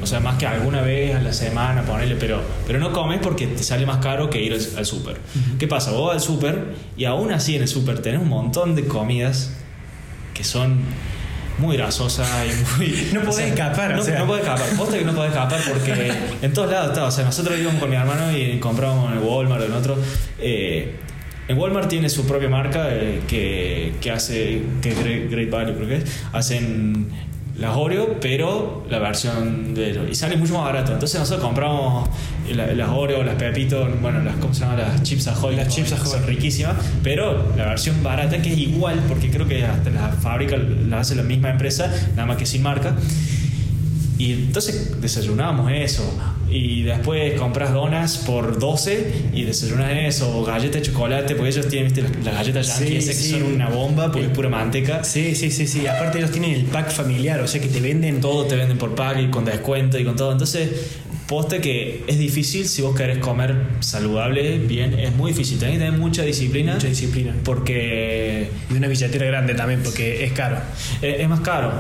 O 0.03 0.07
sea, 0.07 0.21
más 0.21 0.37
que 0.37 0.47
alguna 0.47 0.83
vez 0.83 1.15
a 1.15 1.21
la 1.21 1.33
semana, 1.33 1.83
ponerle, 1.83 2.17
pero, 2.17 2.43
pero 2.67 2.79
no 2.79 2.93
comes 2.93 3.21
porque 3.23 3.47
te 3.47 3.63
sale 3.63 3.87
más 3.87 3.99
caro 3.99 4.29
que 4.29 4.43
ir 4.43 4.53
al, 4.53 4.61
al 4.77 4.85
súper. 4.85 5.17
¿Qué 5.59 5.67
pasa? 5.69 5.93
Vos 5.93 6.09
vas 6.09 6.17
al 6.17 6.21
súper 6.21 6.75
y 6.97 7.05
aún 7.07 7.33
así 7.33 7.55
en 7.57 7.63
el 7.63 7.69
súper 7.69 8.03
tenés 8.03 8.21
un 8.21 8.29
montón 8.29 8.75
de 8.75 8.85
comidas 8.87 9.53
que 10.35 10.45
son 10.45 10.81
muy 11.59 11.77
grasosas 11.77 12.29
y 12.47 12.79
muy... 12.79 13.09
No 13.13 13.23
podés 13.23 13.51
escapar, 13.51 13.93
o 13.93 13.97
no, 13.97 14.03
sea. 14.03 14.19
no 14.19 14.27
podés 14.27 14.43
escapar. 14.45 14.69
Posta 14.77 14.99
que 14.99 15.05
no 15.05 15.15
podés 15.15 15.33
escapar 15.33 15.61
porque 15.69 16.13
en 16.43 16.53
todos 16.53 16.71
lados 16.71 16.91
está. 16.91 17.05
O 17.05 17.11
sea, 17.11 17.25
nosotros 17.25 17.59
íbamos 17.59 17.81
con 17.81 17.91
mi 17.91 17.97
hermano 17.97 18.37
y 18.37 18.59
comprábamos 18.59 19.13
en 19.13 19.19
el 19.19 19.25
Walmart 19.25 19.63
o 19.63 19.67
en 19.67 19.73
otro. 19.73 19.97
Eh, 20.39 20.97
en 21.47 21.59
Walmart 21.59 21.89
tiene 21.89 22.09
su 22.09 22.27
propia 22.27 22.49
marca 22.49 22.87
eh, 22.91 23.21
que, 23.29 23.95
que 24.01 24.11
hace, 24.11 24.63
que 24.81 24.91
es 24.91 24.99
Great, 24.99 25.31
Great 25.31 25.51
Value 25.51 25.75
creo 25.75 25.89
que 25.89 25.97
es. 25.97 26.05
Hacen 26.33 27.09
las 27.59 27.77
Oreo, 27.77 28.19
pero 28.21 28.85
la 28.91 28.99
versión 28.99 29.75
de... 29.75 30.09
Y 30.11 30.15
sale 30.15 30.37
mucho 30.37 30.55
más 30.55 30.65
barato. 30.65 30.93
Entonces 30.93 31.21
nosotros 31.21 31.45
compramos 31.45 32.09
la- 32.53 32.67
las 32.75 32.89
Oreo, 32.89 33.23
las 33.23 33.37
Pepito, 33.37 33.89
bueno, 34.03 34.21
las, 34.23 34.37
¿cómo 34.37 34.53
se 34.53 34.61
llama? 34.61 34.77
Las 34.77 35.03
Chips 35.05 35.29
Ahoy. 35.29 35.55
Las. 35.57 35.69
Chips 35.69 35.93
Ahoy. 35.93 36.07
Son 36.07 36.27
riquísimas, 36.27 36.75
pero 37.03 37.53
la 37.57 37.67
versión 37.67 38.03
barata 38.03 38.43
que 38.43 38.53
es 38.53 38.59
igual, 38.59 39.01
porque 39.09 39.31
creo 39.31 39.47
que 39.47 39.65
hasta 39.65 39.91
la 39.91 40.09
fábrica 40.09 40.57
la 40.57 41.01
hace 41.01 41.15
la 41.15 41.23
misma 41.23 41.51
empresa, 41.51 41.93
nada 42.17 42.27
más 42.27 42.37
que 42.39 42.47
sin 42.47 42.63
marca. 42.63 42.97
Y 44.19 44.33
entonces 44.33 45.01
desayunábamos 45.01 45.71
eso. 45.73 46.03
Y 46.55 46.83
después 46.85 47.35
compras 47.35 47.73
donas 47.73 48.19
por 48.19 48.61
12 48.61 49.31
y 49.33 49.43
desayunas 49.43 49.91
eso. 49.91 50.39
O 50.39 50.45
galletas 50.45 50.83
de 50.83 50.83
chocolate, 50.83 51.35
porque 51.35 51.51
ellos 51.51 51.67
tienen 51.67 51.93
¿viste? 51.93 52.03
las, 52.03 52.25
las 52.25 52.35
galletas 52.35 52.67
Sí, 52.69 52.85
yankee 52.85 52.97
esas 52.99 53.17
sí. 53.17 53.33
que 53.33 53.41
son 53.41 53.53
una 53.55 53.69
bomba 53.71 54.13
porque 54.13 54.27
es 54.29 54.33
pura 54.33 54.49
manteca. 54.49 55.03
Sí, 55.03 55.35
sí, 55.35 55.51
sí, 55.51 55.67
sí. 55.67 55.85
Aparte 55.89 56.19
ellos 56.19 56.31
tienen 56.31 56.53
el 56.53 56.65
pack 56.67 56.93
familiar, 56.93 57.41
o 57.41 57.49
sea 57.49 57.61
que 57.61 57.67
te 57.67 57.81
venden 57.81 58.21
todo. 58.21 58.45
Te 58.45 58.55
venden 58.55 58.79
por 58.79 58.95
pack 58.95 59.19
y 59.19 59.31
con 59.31 59.45
descuento 59.45 59.99
y 59.99 60.05
con 60.05 60.15
todo. 60.15 60.31
Entonces, 60.31 60.71
poste 61.27 61.61
que 61.61 62.05
es 62.07 62.19
difícil 62.21 62.69
si 62.69 62.83
vos 62.83 62.95
querés 62.95 63.19
comer 63.19 63.57
saludable, 63.81 64.59
bien, 64.59 64.97
es 64.97 65.13
muy 65.17 65.33
difícil. 65.33 65.59
Tenés 65.59 65.79
que 65.79 65.85
tener 65.85 65.99
mucha 65.99 66.23
disciplina. 66.23 66.75
Mucha 66.75 66.87
disciplina. 66.87 67.35
Porque 67.43 68.49
Y 68.71 68.75
una 68.75 68.87
billetera 68.87 69.27
grande 69.27 69.55
también, 69.55 69.81
porque 69.83 70.25
es 70.25 70.33
caro. 70.33 70.59
Eh, 71.03 71.17
es 71.19 71.29
más 71.29 71.41
caro. 71.41 71.73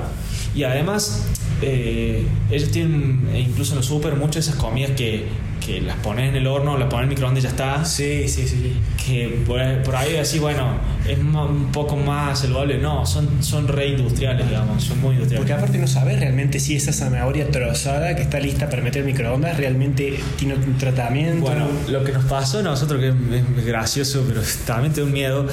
Y 0.55 0.63
además, 0.65 1.27
eh, 1.63 2.27
ellos 2.51 2.71
tienen, 2.71 3.29
e 3.33 3.41
incluso 3.41 3.73
en 3.73 3.79
los 3.79 3.87
super, 3.87 4.17
muchas 4.17 4.35
de 4.35 4.41
esas 4.41 4.57
comidas 4.57 4.93
que, 4.93 5.27
que 5.65 5.81
las 5.81 5.97
pones 5.97 6.29
en 6.29 6.37
el 6.37 6.47
horno, 6.47 6.77
las 6.77 6.89
pones 6.89 7.05
en 7.05 7.11
el 7.11 7.17
microondas 7.17 7.43
y 7.43 7.47
ya 7.47 7.51
está. 7.51 7.85
Sí, 7.85 8.29
sí, 8.29 8.47
sí. 8.47 8.77
Que 9.07 9.43
por, 9.47 9.61
por 9.83 9.97
ahí 9.97 10.17
así, 10.17 10.39
bueno, 10.39 10.75
es 11.09 11.19
un 11.19 11.71
poco 11.73 11.97
más 11.97 12.41
saludable. 12.41 12.79
No, 12.79 13.07
son, 13.07 13.43
son 13.43 13.69
reindustriales, 13.69 14.49
digamos, 14.49 14.83
son 14.83 15.01
muy 15.01 15.15
industriales. 15.15 15.41
Porque 15.41 15.53
aparte 15.53 15.79
no 15.79 15.87
sabes 15.87 16.21
realmente 16.21 16.61
si 16.61 16.77
esa 16.77 16.93
zanahoria 16.93 17.51
trozada 17.51 18.15
que 18.17 18.23
está 18.23 18.41
lista 18.41 18.69
para 18.69 18.83
meter 18.83 19.01
en 19.01 19.07
microondas 19.07 19.57
realmente 19.57 20.19
tiene 20.37 20.55
un 20.55 20.77
tratamiento. 20.77 21.41
Bueno, 21.41 21.67
lo 21.89 22.05
que 22.05 22.13
nos 22.13 22.25
pasó 22.25 22.59
a 22.59 22.63
nosotros, 22.63 23.01
que 23.01 23.09
es, 23.09 23.15
es 23.59 23.65
gracioso, 23.65 24.25
pero 24.27 24.43
también 24.67 24.93
te 24.93 25.01
da 25.01 25.07
un 25.07 25.13
miedo. 25.13 25.47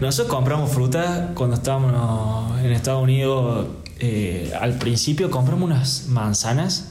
Nosotros 0.00 0.34
compramos 0.34 0.72
fruta 0.72 1.32
cuando 1.34 1.56
estábamos 1.56 2.58
en 2.62 2.72
Estados 2.72 3.02
Unidos. 3.02 3.66
Eh, 4.00 4.52
al 4.60 4.74
principio 4.74 5.30
compramos 5.30 5.66
unas 5.70 6.06
manzanas 6.08 6.86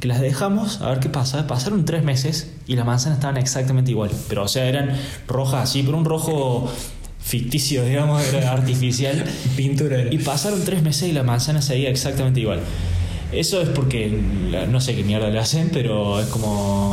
que 0.00 0.08
las 0.08 0.20
dejamos 0.20 0.80
a 0.80 0.88
ver 0.90 0.98
qué 0.98 1.08
pasa. 1.08 1.46
Pasaron 1.46 1.84
tres 1.84 2.02
meses 2.02 2.50
y 2.66 2.74
las 2.74 2.84
manzanas 2.84 3.18
estaban 3.18 3.36
exactamente 3.36 3.92
igual. 3.92 4.10
Pero, 4.28 4.42
o 4.42 4.48
sea, 4.48 4.66
eran 4.66 4.90
rojas 5.28 5.70
así, 5.70 5.82
pero 5.84 5.96
un 5.96 6.04
rojo 6.04 6.68
ficticio, 7.20 7.84
digamos, 7.84 8.22
era 8.34 8.52
artificial. 8.58 9.24
Pintura. 9.56 10.00
era. 10.00 10.12
Y 10.12 10.18
pasaron 10.18 10.64
tres 10.64 10.82
meses 10.82 11.08
y 11.08 11.12
la 11.12 11.22
manzana 11.22 11.62
seguía 11.62 11.88
exactamente 11.88 12.40
igual. 12.40 12.60
Eso 13.32 13.60
es 13.62 13.68
porque 13.68 14.08
no 14.70 14.80
sé 14.80 14.94
qué 14.96 15.04
mierda 15.04 15.28
le 15.30 15.38
hacen, 15.38 15.70
pero 15.72 16.20
es 16.20 16.26
como. 16.26 16.92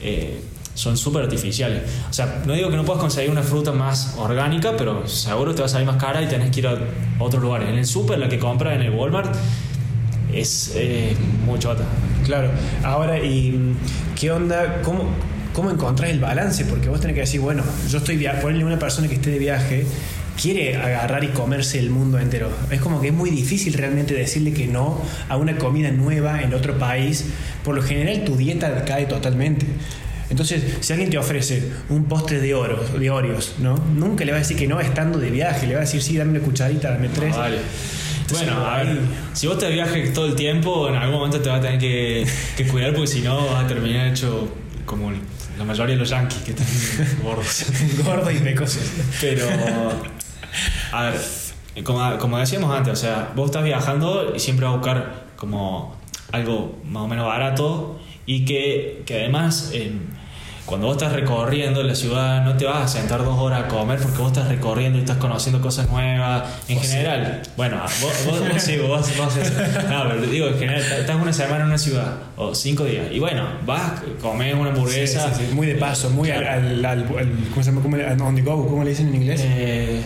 eh, 0.00 0.40
son 0.74 0.96
súper 0.96 1.22
artificiales. 1.22 1.82
O 2.08 2.12
sea, 2.12 2.42
no 2.46 2.54
digo 2.54 2.70
que 2.70 2.76
no 2.76 2.84
puedas 2.84 3.00
conseguir 3.00 3.30
una 3.30 3.42
fruta 3.42 3.72
más 3.72 4.14
orgánica, 4.18 4.74
pero 4.76 5.06
seguro 5.06 5.54
te 5.54 5.60
va 5.60 5.66
a 5.66 5.68
salir 5.68 5.86
más 5.86 5.96
cara 5.96 6.22
y 6.22 6.26
tenés 6.26 6.50
que 6.50 6.60
ir 6.60 6.66
a 6.66 6.78
otros 7.18 7.42
lugares. 7.42 7.68
En 7.68 7.78
el 7.78 7.86
super, 7.86 8.18
la 8.18 8.28
que 8.28 8.38
compras 8.38 8.74
en 8.74 8.82
el 8.82 8.90
Walmart, 8.90 9.34
es 10.32 10.72
eh, 10.74 11.14
muy. 11.44 11.58
Claro. 12.24 12.50
Ahora, 12.84 13.18
¿y 13.18 13.74
qué 14.18 14.30
onda? 14.30 14.80
¿Cómo, 14.82 15.04
cómo 15.52 15.70
encontrás 15.70 16.10
el 16.10 16.20
balance? 16.20 16.64
Porque 16.64 16.88
vos 16.88 17.00
tenés 17.00 17.14
que 17.14 17.20
decir, 17.20 17.40
bueno, 17.40 17.62
yo 17.88 17.98
estoy 17.98 18.16
via 18.16 18.40
ponerle 18.40 18.64
una 18.64 18.78
persona 18.78 19.08
que 19.08 19.14
esté 19.14 19.30
de 19.30 19.38
viaje 19.38 19.86
quiere 20.40 20.76
agarrar 20.76 21.24
y 21.24 21.28
comerse 21.28 21.78
el 21.78 21.90
mundo 21.90 22.18
entero. 22.18 22.50
Es 22.70 22.80
como 22.80 23.00
que 23.00 23.08
es 23.08 23.12
muy 23.12 23.30
difícil 23.30 23.74
realmente 23.74 24.14
decirle 24.14 24.52
que 24.52 24.66
no 24.66 25.00
a 25.28 25.36
una 25.36 25.56
comida 25.56 25.90
nueva 25.90 26.42
en 26.42 26.54
otro 26.54 26.78
país. 26.78 27.26
Por 27.64 27.74
lo 27.74 27.82
general 27.82 28.24
tu 28.24 28.36
dieta 28.36 28.84
cae 28.84 29.06
totalmente. 29.06 29.66
Entonces, 30.32 30.78
si 30.80 30.92
alguien 30.94 31.10
te 31.10 31.18
ofrece 31.18 31.62
un 31.90 32.06
postre 32.06 32.40
de 32.40 32.54
oro, 32.54 32.82
de 32.98 33.10
Oreos, 33.10 33.56
¿no? 33.58 33.74
Nunca 33.94 34.24
le 34.24 34.32
va 34.32 34.38
a 34.38 34.40
decir 34.40 34.56
que 34.56 34.66
no 34.66 34.80
estando 34.80 35.18
de 35.18 35.30
viaje, 35.30 35.66
le 35.66 35.74
va 35.74 35.80
a 35.80 35.84
decir, 35.84 36.02
sí, 36.02 36.16
dame 36.16 36.30
una 36.30 36.40
cucharita, 36.40 36.90
dame 36.90 37.08
tres. 37.10 37.34
Ah, 37.36 37.40
vale. 37.40 37.58
Entonces, 38.22 38.46
bueno, 38.48 38.66
a 38.66 38.78
ver, 38.78 38.98
si 39.34 39.46
vos 39.46 39.58
te 39.58 39.68
viajes 39.70 40.12
todo 40.14 40.24
el 40.26 40.34
tiempo, 40.34 40.88
en 40.88 40.94
algún 40.94 41.16
momento 41.18 41.38
te 41.40 41.50
vas 41.50 41.58
a 41.58 41.62
tener 41.62 41.78
que, 41.78 42.26
que 42.56 42.66
cuidar 42.66 42.92
porque 42.94 43.08
si 43.08 43.20
no 43.20 43.46
vas 43.46 43.64
a 43.64 43.66
terminar 43.66 44.08
hecho 44.08 44.48
como 44.86 45.10
el- 45.10 45.20
la 45.58 45.64
mayoría 45.64 45.94
de 45.96 46.00
los 46.00 46.08
yankees 46.08 46.40
que 46.40 46.50
están 46.52 46.66
gordos. 47.22 47.64
Gordo 48.02 48.30
y 48.30 48.38
pecoso. 48.38 48.80
Pero, 49.20 49.46
a 50.92 51.10
ver, 51.10 51.20
como, 51.84 52.18
como 52.18 52.38
decíamos 52.38 52.74
antes, 52.74 52.92
o 52.94 52.96
sea, 52.96 53.32
vos 53.36 53.46
estás 53.50 53.64
viajando 53.64 54.32
y 54.34 54.40
siempre 54.40 54.64
vas 54.64 54.72
a 54.74 54.76
buscar 54.78 55.24
como 55.36 55.94
algo 56.32 56.80
más 56.88 57.02
o 57.02 57.08
menos 57.08 57.26
barato 57.26 58.00
y 58.24 58.44
que, 58.46 59.02
que 59.04 59.14
además 59.20 59.70
eh, 59.74 59.92
cuando 60.66 60.86
vos 60.86 60.96
estás 60.96 61.12
recorriendo 61.12 61.82
la 61.82 61.94
ciudad 61.94 62.44
no 62.44 62.56
te 62.56 62.64
vas 62.64 62.84
a 62.84 62.88
sentar 62.88 63.24
dos 63.24 63.38
horas 63.38 63.64
a 63.64 63.68
comer 63.68 63.98
porque 64.00 64.18
vos 64.18 64.28
estás 64.28 64.48
recorriendo 64.48 64.96
y 64.98 65.02
estás 65.02 65.16
conociendo 65.16 65.60
cosas 65.60 65.90
nuevas 65.90 66.44
en 66.68 66.76
Vos 66.76 66.86
sí. 66.86 66.92
general. 66.92 67.42
Bueno, 67.56 67.80
vos, 68.00 68.12
vos, 68.26 68.40
vos 68.48 68.62
sí, 68.62 68.76
vos, 68.78 69.36
eso. 69.36 69.52
No, 69.90 70.08
pero 70.08 70.22
digo, 70.22 70.46
en 70.46 70.58
general, 70.58 70.80
estás 70.82 71.16
una 71.16 71.32
semana 71.32 71.62
en 71.62 71.66
una 71.66 71.78
ciudad 71.78 72.14
o 72.36 72.54
cinco 72.54 72.84
días 72.84 73.06
y 73.10 73.18
bueno, 73.18 73.44
vas, 73.66 74.00
comes 74.20 74.54
una 74.54 74.70
hamburguesa. 74.70 75.34
Sí, 75.34 75.48
Muy 75.52 75.66
de 75.66 75.74
paso, 75.74 76.10
muy 76.10 76.30
al, 76.30 76.46
al, 76.46 76.84
al- 76.84 76.86
al- 76.86 77.48
¿cómo 77.50 77.62
se 77.62 77.70
llama? 77.70 77.82
¿Cómo 77.82 77.96
le- 77.96 78.06
on 78.12 78.34
the 78.36 78.42
go, 78.42 78.66
¿cómo 78.68 78.84
le 78.84 78.90
dicen 78.90 79.08
en 79.08 79.16
inglés? 79.16 79.40
Eh, 79.44 80.00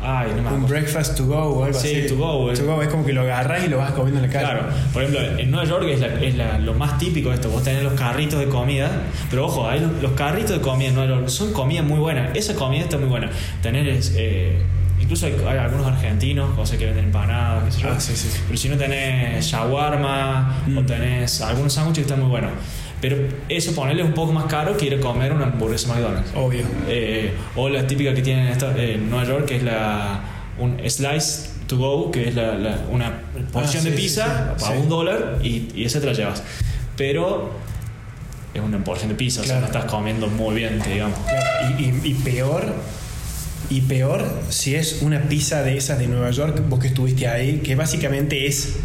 Ay, 0.00 0.28
no 0.40 0.54
Un 0.54 0.66
breakfast 0.66 1.16
to 1.16 1.26
go 1.26 1.34
o 1.38 1.64
algo 1.64 1.78
Sí, 1.78 1.88
así. 2.02 2.08
to 2.08 2.16
go, 2.16 2.50
eh. 2.52 2.54
To 2.56 2.64
go 2.64 2.80
es 2.82 2.88
como 2.88 3.04
que 3.04 3.12
lo 3.12 3.22
agarras 3.22 3.64
y 3.64 3.68
lo 3.68 3.78
vas 3.78 3.90
comiendo 3.92 4.20
en 4.22 4.26
la 4.28 4.32
calle. 4.32 4.44
Claro, 4.46 4.68
por 4.92 5.02
ejemplo, 5.02 5.38
en 5.40 5.50
Nueva 5.50 5.66
York 5.68 5.84
es, 5.88 6.00
la- 6.00 6.06
es 6.22 6.34
la- 6.36 6.58
lo 6.58 6.74
más 6.74 6.98
típico 6.98 7.30
de 7.30 7.34
esto. 7.34 7.50
Vos 7.50 7.64
tenés 7.64 7.82
los 7.82 7.94
carritos 7.94 8.38
de 8.38 8.46
comida, 8.48 8.90
pero 9.28 9.46
ojo, 9.46 9.68
hay 9.68 9.80
los, 9.80 9.90
los 10.00 10.12
carritos 10.12 10.50
de 10.52 10.60
comida 10.60 10.88
en 10.88 10.94
Nueva 10.94 11.16
York 11.16 11.28
son 11.28 11.52
comida 11.52 11.82
muy 11.82 11.98
buena. 11.98 12.30
Esa 12.34 12.54
comida 12.54 12.82
está 12.82 12.96
muy 12.96 13.08
buena. 13.08 13.28
Tenés, 13.60 14.14
eh, 14.16 14.62
incluso 15.00 15.26
hay, 15.26 15.34
hay 15.48 15.58
algunos 15.58 15.86
argentinos, 15.86 16.54
cosas 16.54 16.78
que 16.78 16.86
venden 16.86 17.06
empanadas, 17.06 17.64
qué 17.64 17.72
sé 17.72 17.80
yo. 17.82 17.88
Ah, 17.90 17.98
sí, 18.00 18.14
sí. 18.14 18.28
Pero 18.46 18.56
si 18.56 18.68
no 18.68 18.76
tenés 18.76 19.44
shawarma 19.46 20.54
o 20.76 20.80
Mm. 20.82 20.86
tenés 20.86 21.40
algunos 21.40 21.72
sándwiches 21.72 22.04
que 22.06 22.08
están 22.12 22.20
muy 22.20 22.30
buenos. 22.30 22.52
Pero 23.00 23.16
eso 23.48 23.74
ponerle 23.74 24.02
un 24.02 24.12
poco 24.12 24.32
más 24.32 24.46
caro 24.46 24.76
que 24.76 24.86
ir 24.86 24.94
a 24.94 25.00
comer 25.00 25.32
una 25.32 25.44
hamburguesa 25.46 25.88
McDonald's. 25.94 26.30
Obvio. 26.34 26.62
Eh, 26.88 27.32
o 27.54 27.68
la 27.68 27.86
típica 27.86 28.12
que 28.14 28.22
tienen 28.22 28.48
esta- 28.48 28.76
en 28.76 29.08
Nueva 29.08 29.24
York, 29.24 29.46
que 29.46 29.56
es 29.56 29.62
la 29.62 30.20
un 30.58 30.78
slice 30.90 31.50
to 31.68 31.76
go, 31.76 32.10
que 32.10 32.28
es 32.28 32.34
la, 32.34 32.54
la- 32.54 32.78
una 32.90 33.20
porción 33.52 33.82
Ah, 33.82 33.84
sí, 33.84 33.90
de 33.90 33.96
pizza 33.96 34.54
sí. 34.56 34.64
a 34.64 34.68
Sí. 34.72 34.74
un 34.80 34.88
dólar 34.88 35.38
y, 35.42 35.68
y 35.74 35.84
esa 35.84 36.00
te 36.00 36.06
la 36.06 36.12
llevas. 36.12 36.42
Pero 36.96 37.50
es 38.52 38.60
una 38.60 38.82
porción 38.82 39.10
de 39.10 39.14
pizza, 39.14 39.42
o 39.42 39.44
sea, 39.44 39.58
Claro. 39.60 39.72
no 39.72 39.78
estás 39.78 39.90
comiendo 39.92 40.26
muy 40.26 40.56
bien, 40.56 40.80
digamos. 40.84 41.16
Claro, 41.20 41.76
Y, 41.78 41.82
y- 41.84 42.00
y 42.10 42.14
peor, 42.14 42.74
y 43.70 43.82
peor 43.82 44.24
si 44.48 44.74
es 44.74 45.02
una 45.02 45.20
pizza 45.28 45.62
de 45.62 45.76
esas 45.76 45.98
de 46.00 46.08
Nueva 46.08 46.30
York, 46.30 46.60
vos 46.68 46.80
que 46.80 46.88
estuviste 46.88 47.28
ahí, 47.28 47.58
que 47.60 47.76
básicamente 47.76 48.46
es, 48.48 48.78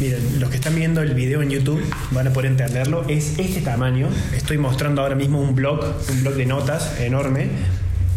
miren, 0.00 0.40
los 0.40 0.48
que 0.48 0.56
están 0.56 0.74
viendo 0.74 1.02
el 1.02 1.14
video 1.14 1.42
en 1.42 1.50
YouTube 1.50 1.82
van 2.10 2.26
a 2.26 2.32
poder 2.32 2.50
entenderlo, 2.50 3.04
es 3.06 3.38
este 3.38 3.60
tamaño. 3.60 4.08
Estoy 4.34 4.56
mostrando 4.56 5.02
ahora 5.02 5.14
mismo 5.14 5.40
un 5.40 5.54
blog, 5.54 5.84
un 6.08 6.22
blog 6.22 6.34
de 6.34 6.46
notas 6.46 6.98
enorme, 7.00 7.48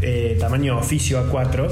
eh, 0.01 0.37
tamaño 0.39 0.77
oficio 0.77 1.29
A4. 1.29 1.69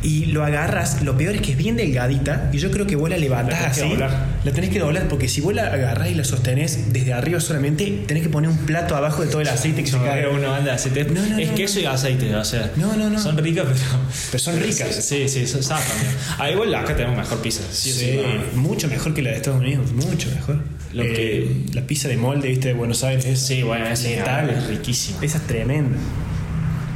Y 0.00 0.26
lo 0.26 0.44
agarras, 0.44 1.02
lo 1.02 1.16
peor 1.16 1.34
es 1.34 1.40
que 1.42 1.50
es 1.52 1.58
bien 1.58 1.76
delgadita 1.76 2.50
y 2.52 2.58
yo 2.58 2.70
creo 2.70 2.86
que 2.86 2.94
vos 2.94 3.10
la 3.10 3.16
levantás 3.16 3.60
La 3.60 3.66
así. 3.68 3.80
doblar. 3.80 4.26
La 4.44 4.52
tenés 4.52 4.70
que 4.70 4.78
doblar 4.78 5.08
porque 5.08 5.28
si 5.28 5.40
vos 5.40 5.52
la 5.52 5.72
agarrás 5.72 6.08
y 6.10 6.14
la 6.14 6.22
sostenés 6.22 6.92
desde 6.92 7.12
arriba 7.12 7.40
solamente, 7.40 8.04
tenés 8.06 8.22
que 8.22 8.28
poner 8.28 8.48
un 8.48 8.58
plato 8.58 8.94
abajo 8.94 9.22
de 9.22 9.28
todo 9.28 9.40
el 9.40 9.48
aceite 9.48 9.82
que 9.82 9.90
se 9.90 9.98
cae. 9.98 10.28
Uno 10.28 10.54
anda 10.54 10.74
aceite. 10.74 11.04
No, 11.06 11.20
no, 11.26 11.38
es 11.38 11.48
no, 11.48 11.54
queso 11.56 11.80
y 11.80 11.86
aceite, 11.86 12.32
o 12.32 12.44
sea. 12.44 12.70
No, 12.76 12.94
no, 12.96 13.10
no. 13.10 13.18
Son 13.18 13.36
ricas, 13.38 13.66
pero. 13.66 14.00
Pero 14.30 14.38
son 14.44 14.60
ricas. 14.60 15.04
Sí, 15.04 15.28
sí, 15.28 15.46
son 15.48 15.64
zafan. 15.64 15.96
Ah, 16.38 16.48
igual 16.48 16.72
acá 16.76 16.94
tenemos 16.94 17.16
mejor 17.18 17.38
pizza. 17.42 17.62
Sí, 17.72 17.90
Sí, 17.92 17.98
sí, 18.12 18.20
no. 18.54 18.60
mucho 18.62 18.86
mejor 18.86 19.14
que 19.14 19.22
la 19.22 19.30
de 19.30 19.36
Estados 19.36 19.60
Unidos, 19.60 19.90
mucho 19.92 20.28
mejor. 20.32 20.58
Lo 20.92 21.02
Eh, 21.02 21.12
que- 21.12 21.74
La 21.74 21.82
pizza 21.86 22.06
de 22.08 22.16
molde, 22.16 22.48
viste, 22.48 22.68
de 22.68 22.74
Buenos 22.74 23.02
Aires 23.02 23.24
es 23.26 23.40
Sí, 23.40 23.62
bueno, 23.64 23.86
es 23.88 24.02
letal. 24.04 24.48
es 24.50 24.66
riquísima. 24.68 25.18
Esa 25.22 25.38
es 25.38 25.46
tremenda. 25.48 25.98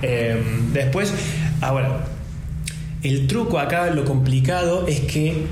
Eh, 0.03 0.41
después, 0.73 1.13
ahora, 1.61 2.05
el 3.03 3.27
truco 3.27 3.59
acá, 3.59 3.91
lo 3.91 4.05
complicado 4.05 4.87
es 4.87 5.01
que 5.01 5.47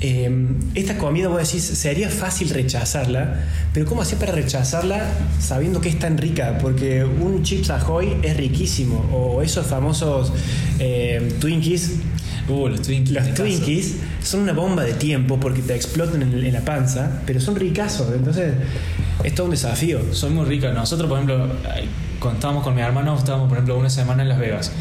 eh, 0.00 0.30
esta 0.74 0.96
comida, 0.96 1.28
vos 1.28 1.38
decís, 1.38 1.62
sería 1.64 2.08
fácil 2.08 2.50
rechazarla, 2.50 3.40
pero 3.72 3.86
¿cómo 3.86 4.02
hacer 4.02 4.18
para 4.18 4.32
rechazarla 4.32 5.02
sabiendo 5.40 5.80
que 5.80 5.88
es 5.88 5.98
tan 5.98 6.18
rica? 6.18 6.58
Porque 6.60 7.04
un 7.04 7.42
Chips 7.42 7.70
Ahoy 7.70 8.16
es 8.22 8.36
riquísimo, 8.36 9.08
o 9.12 9.42
esos 9.42 9.66
famosos 9.66 10.32
eh, 10.78 11.36
Twinkies. 11.40 11.96
Uh, 12.48 12.68
los 12.68 12.80
Twinkies. 12.82 13.14
Los. 13.14 13.34
Twinkies 13.34 13.96
son 14.22 14.40
una 14.40 14.52
bomba 14.52 14.82
de 14.82 14.94
tiempo 14.94 15.38
porque 15.38 15.60
te 15.62 15.74
explotan 15.74 16.22
en, 16.22 16.32
en 16.32 16.52
la 16.52 16.60
panza, 16.60 17.20
pero 17.26 17.40
son 17.40 17.56
ricazos, 17.56 18.12
entonces 18.14 18.54
es 19.24 19.34
todo 19.34 19.46
un 19.46 19.50
desafío. 19.50 20.14
Son 20.14 20.34
muy 20.34 20.46
ricas. 20.46 20.74
Nosotros, 20.74 21.08
por 21.08 21.18
ejemplo, 21.18 21.48
ay, 21.70 21.88
cuando 22.20 22.38
estábamos 22.38 22.64
con 22.64 22.74
mi 22.74 22.80
hermano, 22.80 23.18
estábamos, 23.18 23.48
por 23.48 23.58
ejemplo, 23.58 23.76
una 23.76 23.90
semana 23.90 24.22
en 24.22 24.28
Las 24.28 24.38
Vegas. 24.38 24.72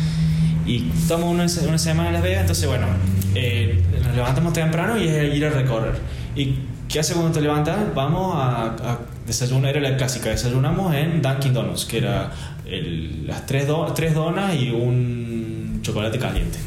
Y 0.68 0.90
estamos 0.96 1.30
una, 1.34 1.46
una 1.68 1.78
semana 1.78 2.10
en 2.10 2.14
Las 2.14 2.24
Vegas, 2.24 2.42
entonces, 2.42 2.68
bueno, 2.68 2.88
eh, 3.36 3.82
nos 4.06 4.16
levantamos 4.16 4.54
temprano 4.54 4.98
y 4.98 5.08
es 5.08 5.34
ir 5.36 5.46
a 5.46 5.50
recorrer. 5.50 5.96
¿Y 6.36 6.56
qué 6.90 7.00
hace 7.00 7.14
cuando 7.14 7.32
te 7.32 7.42
levantas? 7.42 7.78
Vamos 7.96 8.36
a, 8.36 8.66
a 8.66 9.00
desayunar, 9.26 9.76
era 9.78 9.90
la 9.92 9.98
clásica, 9.98 10.30
desayunamos 10.30 10.94
en 10.94 11.22
Dunkin' 11.22 11.54
Donuts, 11.54 11.86
que 11.86 12.00
era 12.00 12.32
el- 12.66 13.26
las 13.28 13.46
tres, 13.46 13.66
do- 13.68 13.86
tres 13.96 14.14
donas 14.14 14.56
y 14.56 14.70
un 14.70 15.80
chocolate 15.82 16.20
caliente. 16.20 16.60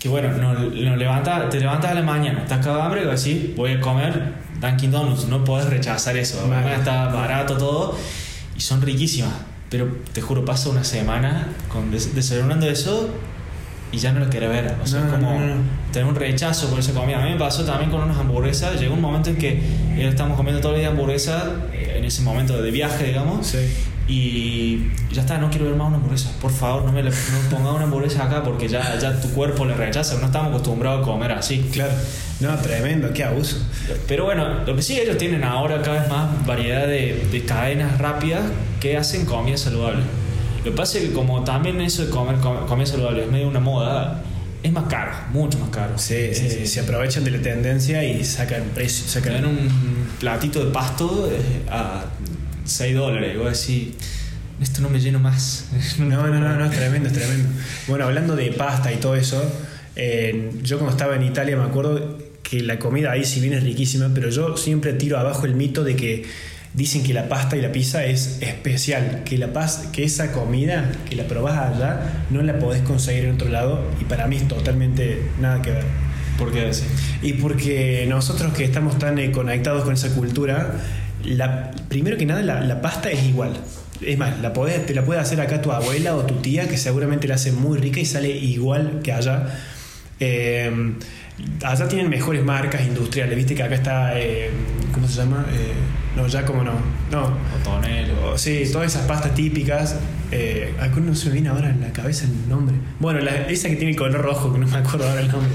Que 0.00 0.08
bueno, 0.08 0.30
nos, 0.32 0.72
nos 0.74 0.98
levanta, 0.98 1.48
te 1.48 1.60
levantas 1.60 1.92
a 1.92 1.94
la 1.94 2.02
mañana, 2.02 2.40
estás 2.42 2.64
de 2.64 2.70
hambre 2.72 3.02
y 3.02 3.04
vas 3.04 3.12
a 3.12 3.16
decir, 3.16 3.54
voy 3.56 3.72
a 3.74 3.80
comer 3.80 4.32
Dunkin' 4.60 4.90
Donuts, 4.90 5.26
no 5.28 5.44
puedes 5.44 5.68
rechazar 5.68 6.16
eso. 6.16 6.38
Además 6.40 6.78
está 6.78 7.06
barato 7.08 7.56
todo 7.56 7.96
y 8.56 8.60
son 8.60 8.82
riquísimas. 8.82 9.32
Pero 9.70 9.86
te 10.12 10.20
juro, 10.20 10.44
pasa 10.44 10.68
una 10.68 10.84
semana 10.84 11.46
con 11.72 11.90
des- 11.90 12.14
desayunando 12.14 12.66
eso 12.68 13.08
y 13.92 13.98
ya 13.98 14.12
no 14.12 14.20
lo 14.20 14.28
querés 14.30 14.50
ver. 14.50 14.76
O 14.82 14.86
sea, 14.86 15.00
No, 15.02 15.10
como 15.12 15.32
no, 15.34 15.40
no, 15.40 15.54
no. 15.56 15.62
Tener 15.92 16.08
un 16.08 16.14
rechazo 16.14 16.68
por 16.68 16.78
esa 16.78 16.92
comida. 16.92 17.20
A 17.22 17.24
mí 17.26 17.32
me 17.32 17.38
pasó 17.38 17.64
también 17.64 17.90
con 17.90 18.02
unas 18.02 18.16
hamburguesas. 18.18 18.80
Llegó 18.80 18.94
un 18.94 19.00
momento 19.00 19.30
en 19.30 19.36
que 19.36 19.60
ya 19.96 20.08
estamos 20.08 20.36
comiendo 20.36 20.60
todo 20.60 20.74
el 20.74 20.80
día 20.80 20.88
hamburguesa, 20.88 21.50
eh, 21.72 21.94
en 21.98 22.04
ese 22.04 22.22
momento 22.22 22.60
de 22.60 22.70
viaje, 22.70 23.04
digamos. 23.06 23.46
Sí. 23.46 23.58
Y 24.08 24.88
ya 25.12 25.20
está, 25.20 25.38
no 25.38 25.50
quiero 25.50 25.66
ver 25.66 25.76
más 25.76 25.86
una 25.86 25.96
hamburguesa. 25.98 26.32
Por 26.40 26.50
favor, 26.50 26.84
no 26.84 26.90
me, 26.92 27.02
le, 27.02 27.10
no 27.10 27.16
ponga 27.50 27.72
una 27.72 27.84
hamburguesa 27.84 28.24
acá 28.24 28.42
porque 28.42 28.66
ya, 28.68 28.98
ya 28.98 29.20
tu 29.20 29.28
cuerpo 29.30 29.64
le 29.64 29.74
rechaza. 29.74 30.16
No 30.18 30.26
estamos 30.26 30.48
acostumbrados 30.50 31.02
a 31.02 31.04
comer 31.04 31.30
así. 31.32 31.58
Claro. 31.72 31.92
No, 32.40 32.56
tremendo, 32.56 33.12
qué 33.12 33.22
abuso. 33.22 33.58
Pero 34.08 34.24
bueno, 34.24 34.64
lo 34.64 34.74
que 34.74 34.82
sí 34.82 34.98
ellos 34.98 35.16
tienen 35.18 35.44
ahora 35.44 35.80
cada 35.82 36.00
vez 36.00 36.10
más 36.10 36.44
variedad 36.46 36.86
de, 36.88 37.28
de 37.30 37.44
cadenas 37.44 37.98
rápidas 37.98 38.42
que 38.80 38.96
hacen 38.96 39.26
comida 39.26 39.56
saludable. 39.56 40.02
Lo 40.58 40.64
que 40.64 40.70
pasa 40.72 40.98
es 40.98 41.04
que 41.04 41.12
como 41.12 41.44
también 41.44 41.80
eso 41.80 42.04
de 42.04 42.10
comer 42.10 42.36
com- 42.36 42.66
comida 42.66 42.86
saludable 42.86 43.24
es 43.24 43.30
medio 43.30 43.46
una 43.46 43.60
moda, 43.60 44.22
es 44.62 44.72
más 44.72 44.84
caro, 44.84 45.12
mucho 45.32 45.58
más 45.58 45.70
caro. 45.70 45.96
Sí, 45.98 46.34
sí, 46.34 46.50
sí, 46.50 46.56
Eh, 46.60 46.66
se 46.66 46.80
aprovechan 46.80 47.24
de 47.24 47.30
la 47.30 47.40
tendencia 47.40 48.04
y 48.04 48.22
sacan 48.24 48.64
precio. 48.74 49.06
Sacan 49.08 49.34
dan 49.34 49.46
un 49.46 50.08
platito 50.18 50.64
de 50.64 50.70
pasto 50.70 51.30
eh, 51.32 51.68
a 51.70 52.04
6 52.64 52.94
dólares. 52.94 53.34
Y 53.34 53.38
vos 53.38 53.58
decís, 53.58 53.94
esto 54.60 54.82
no 54.82 54.90
me 54.90 55.00
lleno 55.00 55.18
más. 55.18 55.68
No, 55.98 56.26
no, 56.26 56.40
no, 56.40 56.56
no, 56.56 56.64
es 56.64 56.70
tremendo, 56.72 57.08
es 57.08 57.14
tremendo. 57.14 57.48
Bueno, 57.88 58.04
hablando 58.04 58.36
de 58.36 58.52
pasta 58.52 58.92
y 58.92 58.96
todo 58.96 59.16
eso, 59.16 59.42
eh, 59.96 60.50
yo 60.62 60.78
cuando 60.78 60.92
estaba 60.92 61.16
en 61.16 61.22
Italia 61.22 61.56
me 61.56 61.64
acuerdo 61.64 62.18
que 62.42 62.62
la 62.62 62.78
comida 62.78 63.12
ahí 63.12 63.24
si 63.24 63.40
bien 63.40 63.54
es 63.54 63.62
riquísima, 63.62 64.10
pero 64.14 64.28
yo 64.30 64.56
siempre 64.56 64.92
tiro 64.92 65.18
abajo 65.18 65.46
el 65.46 65.54
mito 65.54 65.84
de 65.84 65.96
que 65.96 66.24
dicen 66.74 67.02
que 67.02 67.12
la 67.12 67.28
pasta 67.28 67.56
y 67.56 67.60
la 67.62 67.72
pizza 67.72 68.04
es 68.04 68.38
especial, 68.42 69.22
que 69.24 69.38
la 69.38 69.52
pas 69.52 69.88
que 69.92 70.04
esa 70.04 70.30
comida 70.32 70.90
que 71.08 71.16
la 71.16 71.24
probás 71.24 71.58
allá 71.74 72.24
no 72.30 72.42
la 72.42 72.58
podés 72.58 72.82
conseguir 72.82 73.24
en 73.24 73.34
otro 73.34 73.48
lado 73.48 73.84
y 74.00 74.04
para 74.04 74.26
mí 74.28 74.36
es 74.36 74.46
totalmente 74.48 75.20
nada 75.40 75.60
que 75.62 75.72
ver. 75.72 75.84
¿Por 76.38 76.52
qué 76.52 76.60
decís? 76.60 76.84
Y 77.22 77.34
porque 77.34 78.06
nosotros 78.08 78.52
que 78.54 78.64
estamos 78.64 78.98
tan 78.98 79.18
eh, 79.18 79.30
conectados 79.30 79.84
con 79.84 79.92
esa 79.94 80.14
cultura, 80.14 80.74
la, 81.24 81.70
primero 81.88 82.16
que 82.16 82.24
nada 82.24 82.40
la, 82.42 82.60
la 82.60 82.80
pasta 82.80 83.10
es 83.10 83.24
igual. 83.24 83.52
Es 84.00 84.16
más, 84.16 84.40
la 84.40 84.54
podés- 84.54 84.86
te 84.86 84.94
la 84.94 85.04
puede 85.04 85.20
hacer 85.20 85.38
acá 85.42 85.60
tu 85.60 85.70
abuela 85.72 86.14
o 86.16 86.24
tu 86.24 86.36
tía, 86.36 86.66
que 86.68 86.78
seguramente 86.78 87.28
la 87.28 87.34
hace 87.34 87.52
muy 87.52 87.76
rica 87.78 88.00
y 88.00 88.06
sale 88.06 88.30
igual 88.30 89.00
que 89.02 89.12
allá. 89.12 89.48
Eh, 90.18 90.94
allá 91.62 91.88
tienen 91.88 92.08
mejores 92.08 92.42
marcas 92.42 92.82
industriales, 92.86 93.36
viste 93.36 93.54
que 93.54 93.62
acá 93.62 93.74
está, 93.74 94.18
eh, 94.18 94.50
¿cómo 94.94 95.06
se 95.08 95.16
llama? 95.16 95.44
Eh, 95.52 95.72
no, 96.16 96.26
ya 96.26 96.44
como 96.44 96.62
no. 96.64 96.72
No, 97.10 97.24
O 97.24 97.62
tonel, 97.64 98.10
o- 98.24 98.36
Sí, 98.38 98.64
todas 98.72 98.94
esas 98.94 99.06
pastas 99.06 99.34
típicas. 99.34 99.96
Eh, 100.32 100.74
ay, 100.80 100.90
no 101.04 101.14
se 101.14 101.26
me 101.28 101.32
viene 101.34 101.48
ahora 101.48 101.70
en 101.70 101.80
la 101.80 101.92
cabeza 101.92 102.24
el 102.24 102.48
nombre. 102.48 102.76
Bueno, 103.00 103.20
la- 103.20 103.48
esa 103.48 103.68
que 103.68 103.76
tiene 103.76 103.92
el 103.92 103.96
color 103.98 104.20
rojo, 104.22 104.52
que 104.52 104.58
no 104.58 104.66
me 104.66 104.76
acuerdo 104.76 105.08
ahora 105.08 105.20
el 105.20 105.28
nombre. 105.28 105.50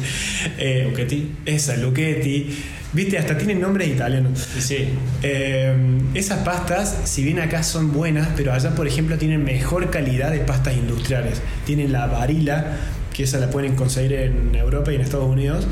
Eh. 0.58 1.28
Esa, 1.46 1.76
Luchetti. 1.78 2.50
Viste, 2.94 3.18
hasta 3.18 3.38
tienen 3.38 3.60
nombres 3.60 3.90
italianos. 3.90 4.40
Sí, 4.60 4.88
Eh, 5.22 5.76
esas 6.14 6.40
pastas, 6.46 6.98
si 7.06 7.24
bien 7.24 7.40
acá 7.40 7.62
son 7.64 7.92
buenas, 7.92 8.30
pero 8.38 8.54
allá, 8.54 8.74
por 8.76 8.88
ejemplo, 8.88 9.18
tienen 9.18 9.44
mejor 9.44 9.90
calidad 9.90 10.32
de 10.32 10.40
pastas 10.40 10.76
industriales. 10.78 11.42
Tienen 11.66 11.92
la 11.92 12.06
varila, 12.08 12.78
que 13.14 13.24
esa 13.24 13.38
la 13.40 13.50
pueden 13.50 13.76
conseguir 13.76 14.14
en 14.14 14.56
Europa 14.56 14.92
y 14.92 14.96
en 14.96 15.02
Estados 15.02 15.28
Unidos. 15.30 15.68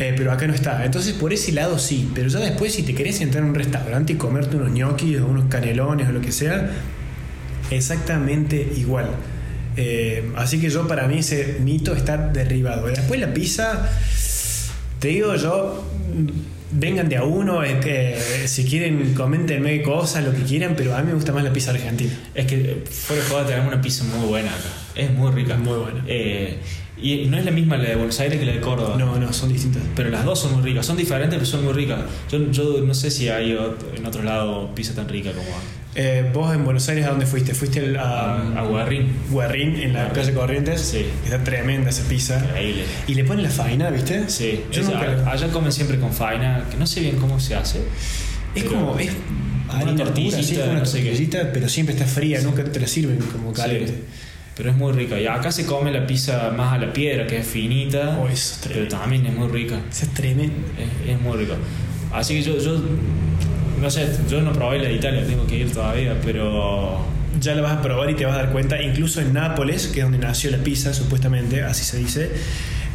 Eh, 0.00 0.14
pero 0.16 0.32
acá 0.32 0.46
no 0.46 0.54
está. 0.54 0.82
Entonces, 0.82 1.12
por 1.12 1.32
ese 1.34 1.52
lado 1.52 1.78
sí. 1.78 2.10
Pero 2.14 2.28
ya 2.28 2.40
después, 2.40 2.72
si 2.72 2.82
te 2.82 2.94
querés 2.94 3.20
entrar 3.20 3.44
en 3.44 3.50
un 3.50 3.54
restaurante 3.54 4.14
y 4.14 4.16
comerte 4.16 4.56
unos 4.56 4.70
ñoquis 4.70 5.20
o 5.20 5.26
unos 5.26 5.44
canelones 5.50 6.08
o 6.08 6.12
lo 6.12 6.22
que 6.22 6.32
sea, 6.32 6.70
exactamente 7.70 8.72
igual. 8.76 9.10
Eh, 9.76 10.32
así 10.36 10.58
que 10.58 10.70
yo, 10.70 10.88
para 10.88 11.06
mí, 11.06 11.18
ese 11.18 11.58
mito 11.60 11.94
está 11.94 12.16
derribado. 12.16 12.86
Después 12.86 13.20
la 13.20 13.34
pizza, 13.34 13.90
te 15.00 15.08
digo 15.08 15.36
yo, 15.36 15.84
vengan 16.72 17.08
de 17.08 17.16
a 17.16 17.24
uno, 17.24 17.60
que, 17.60 18.18
si 18.46 18.64
quieren, 18.64 19.14
coméntenme 19.14 19.82
cosas, 19.82 20.24
lo 20.24 20.32
que 20.32 20.42
quieran, 20.42 20.74
pero 20.76 20.94
a 20.94 21.00
mí 21.00 21.08
me 21.08 21.14
gusta 21.14 21.32
más 21.32 21.44
la 21.44 21.52
pizza 21.52 21.70
argentina. 21.70 22.12
Es 22.34 22.46
que 22.46 22.82
fuera 22.90 23.22
de 23.22 23.28
joda 23.28 23.46
tenemos 23.46 23.72
una 23.72 23.82
pizza 23.82 24.04
muy 24.04 24.28
buena 24.28 24.50
acá. 24.50 24.68
Es 24.94 25.10
muy 25.12 25.30
rica. 25.32 25.56
Muy 25.56 25.78
buena. 25.78 26.04
Eh, 26.06 26.58
y 27.02 27.26
no 27.26 27.38
es 27.38 27.44
la 27.44 27.50
misma 27.50 27.76
la 27.76 27.88
de 27.88 27.96
Buenos 27.96 28.20
Aires 28.20 28.38
que 28.38 28.44
la 28.44 28.52
de 28.52 28.60
Córdoba. 28.60 28.96
No, 28.98 29.18
no, 29.18 29.32
son 29.32 29.52
distintas. 29.52 29.82
Pero 29.96 30.10
las 30.10 30.24
dos 30.24 30.38
son 30.38 30.52
muy 30.52 30.62
ricas. 30.62 30.84
Son 30.84 30.96
diferentes, 30.96 31.38
pero 31.38 31.46
son 31.46 31.64
muy 31.64 31.72
ricas. 31.72 32.00
Yo, 32.30 32.50
yo 32.50 32.82
no 32.82 32.94
sé 32.94 33.10
si 33.10 33.28
hay 33.28 33.52
en 33.96 34.06
otro 34.06 34.22
lado 34.22 34.74
pizza 34.74 34.94
tan 34.94 35.08
rica 35.08 35.32
como. 35.32 35.48
Eh, 35.96 36.30
vos 36.32 36.54
en 36.54 36.64
Buenos 36.64 36.88
Aires, 36.88 37.04
¿a 37.06 37.10
dónde 37.10 37.26
fuiste? 37.26 37.52
¿Fuiste 37.52 37.80
al- 37.80 37.96
a, 37.96 38.60
A, 38.60 38.62
Guarrín. 38.62 39.08
Guarrín, 39.30 39.74
en 39.76 39.92
la 39.92 40.08
calle 40.12 40.32
Corrientes? 40.32 40.80
Sí. 40.82 41.04
Está 41.24 41.42
tremenda 41.42 41.90
esa 41.90 42.04
pizza. 42.08 42.38
Increíble. 42.44 42.84
Y 43.08 43.14
le 43.14 43.24
ponen 43.24 43.42
la 43.42 43.50
faina, 43.50 43.90
¿viste? 43.90 44.28
Sí, 44.28 44.62
Yo 44.70 44.82
es- 44.82 44.86
nunca 44.88 45.30
allá 45.30 45.48
comen 45.48 45.72
siempre 45.72 45.98
con 45.98 46.12
faina, 46.12 46.64
que 46.70 46.76
no 46.76 46.86
sé 46.86 47.00
bien 47.00 47.16
cómo 47.16 47.40
se 47.40 47.56
hace. 47.56 47.80
Es 48.54 48.64
como. 48.64 48.96
Es 48.98 49.10
una 49.82 49.96
tortillita, 49.96 50.42
sí, 50.42 50.54
una 50.56 50.66
no 50.66 50.82
qué. 50.84 50.90
tortillita, 50.90 51.52
pero 51.52 51.68
siempre 51.68 51.94
está 51.94 52.06
fría, 52.06 52.40
nunca 52.42 52.62
te 52.64 52.78
la 52.80 52.86
sirven 52.86 53.18
como 53.18 53.52
caliente. 53.52 53.92
Sí, 53.92 53.98
pero 54.56 54.70
es 54.70 54.76
muy 54.76 54.92
rica. 54.92 55.20
Y 55.20 55.26
acá 55.26 55.50
se 55.52 55.64
come 55.66 55.90
la 55.92 56.06
pizza 56.06 56.50
más 56.56 56.72
a 56.72 56.78
la 56.78 56.92
piedra, 56.92 57.26
que 57.26 57.38
es 57.38 57.46
finita, 57.46 58.16
Oh, 58.20 58.26
eso 58.28 58.32
es 58.54 58.58
pero 58.62 58.74
tremendo. 58.74 58.96
también 58.98 59.26
es 59.26 59.34
muy 59.34 59.48
rica. 59.48 59.80
Esa 59.90 60.06
es 60.06 60.14
tremenda. 60.14 60.54
Es, 61.04 61.10
es 61.16 61.20
muy 61.20 61.36
rico. 61.38 61.54
Así 62.12 62.34
que 62.34 62.42
yo, 62.42 62.58
yo, 62.58 62.80
no 63.80 63.90
sé, 63.90 64.06
yo 64.28 64.40
no 64.42 64.52
probé 64.52 64.78
la 64.78 64.88
de 64.88 64.94
Italia, 64.94 65.24
tengo 65.26 65.46
que 65.46 65.56
ir 65.58 65.72
todavía, 65.72 66.14
pero 66.24 67.06
Ya 67.40 67.54
la 67.54 67.62
vas 67.62 67.78
a 67.78 67.82
probar 67.82 68.10
y 68.10 68.14
te 68.14 68.24
vas 68.26 68.34
a 68.34 68.38
dar 68.42 68.50
cuenta, 68.52 68.82
incluso 68.82 69.20
en 69.20 69.32
Nápoles, 69.32 69.86
que 69.86 70.00
es 70.00 70.04
donde 70.04 70.18
nació 70.18 70.50
la 70.50 70.58
pizza, 70.58 70.92
supuestamente, 70.92 71.62
así 71.62 71.84
se 71.84 71.96
dice, 71.98 72.30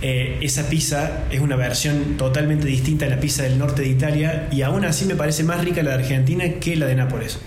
eh, 0.01 0.38
esa 0.42 0.70
pizza 0.70 1.24
es 1.32 1.39
una 1.39 1.56
versión 1.56 2.18
totalmente 2.18 2.68
distinta 2.68 3.06
a 3.06 3.10
la 3.10 3.20
pizza 3.20 3.44
del 3.44 3.58
norte 3.58 3.82
de 3.82 3.88
Italia 3.88 4.48
y 4.51 4.62
aún 4.62 4.84
así 4.86 5.06
me 5.06 5.15
parece 5.15 5.44
más 5.44 5.63
rica 5.63 5.82
la 5.84 5.92
de 5.92 6.04
Argentina 6.04 6.44
que 6.60 6.75
la 6.75 6.86
de 6.86 6.96
Nápoles. 6.96 7.39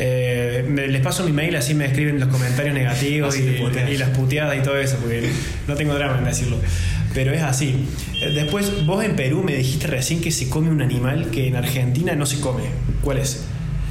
Eh, 0.00 0.64
me- 0.68 0.86
les 0.86 1.02
paso 1.02 1.24
mi 1.24 1.32
mail, 1.32 1.56
así 1.56 1.74
me 1.74 1.84
escriben 1.86 2.20
los 2.20 2.28
comentarios 2.28 2.72
negativos 2.74 3.36
y, 3.36 3.42
puteas. 3.60 3.90
y 3.90 3.98
las 3.98 4.10
puteadas 4.10 4.56
y 4.56 4.60
todo 4.60 4.78
eso, 4.78 4.96
porque 4.98 5.28
no 5.66 5.74
tengo 5.74 5.92
drama 5.94 6.18
en 6.18 6.24
decirlo. 6.24 6.56
Pero 7.14 7.32
es 7.32 7.42
así. 7.42 7.74
Eh, 8.22 8.30
Después, 8.34 8.86
vos 8.86 9.04
en 9.04 9.16
Perú 9.16 9.42
me 9.42 9.54
dijiste 9.56 9.86
recién 9.86 10.20
que 10.20 10.30
se 10.30 10.48
come 10.48 10.70
un 10.70 10.82
animal 10.82 11.30
que 11.30 11.48
en 11.48 11.56
Argentina 11.56 12.14
no 12.14 12.26
se 12.26 12.40
come. 12.40 12.64
¿Cuál 13.02 13.18
es? 13.18 13.44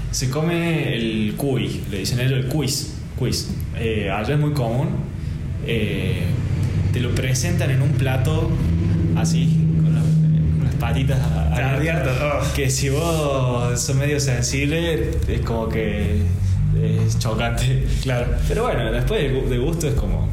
se 0.10 0.30
come 0.30 0.96
el 0.96 1.34
cuy, 1.36 1.82
le 1.92 2.00
dicen 2.00 2.20
ellos 2.20 2.34
el 2.34 2.46
cuis. 2.48 2.94
cuis. 3.18 3.50
Eh, 3.78 4.10
allá 4.10 4.34
es 4.36 4.40
muy 4.40 4.54
común. 4.54 4.88
Eh, 5.66 6.22
te 6.94 7.00
lo 7.02 7.14
presentan 7.14 7.70
en 7.72 7.82
un 7.82 7.90
plato 7.92 8.50
así, 9.16 9.58
con, 9.84 9.94
la- 9.94 10.02
con 10.02 10.64
las 10.64 10.76
patitas 10.76 11.20
Abiertas, 11.22 12.18
oh. 12.22 12.54
Que 12.56 12.70
si 12.70 12.90
vos 12.90 13.80
sos 13.80 13.96
medio 13.96 14.20
sensible, 14.20 15.12
es 15.28 15.42
como 15.42 15.68
que 15.70 16.22
es 16.82 17.20
chocante. 17.20 17.86
Claro. 18.04 18.28
Pero 18.48 18.64
bueno, 18.64 18.92
después 18.92 19.50
de 19.50 19.58
gusto 19.58 19.88
es 19.88 19.94
como, 19.96 20.27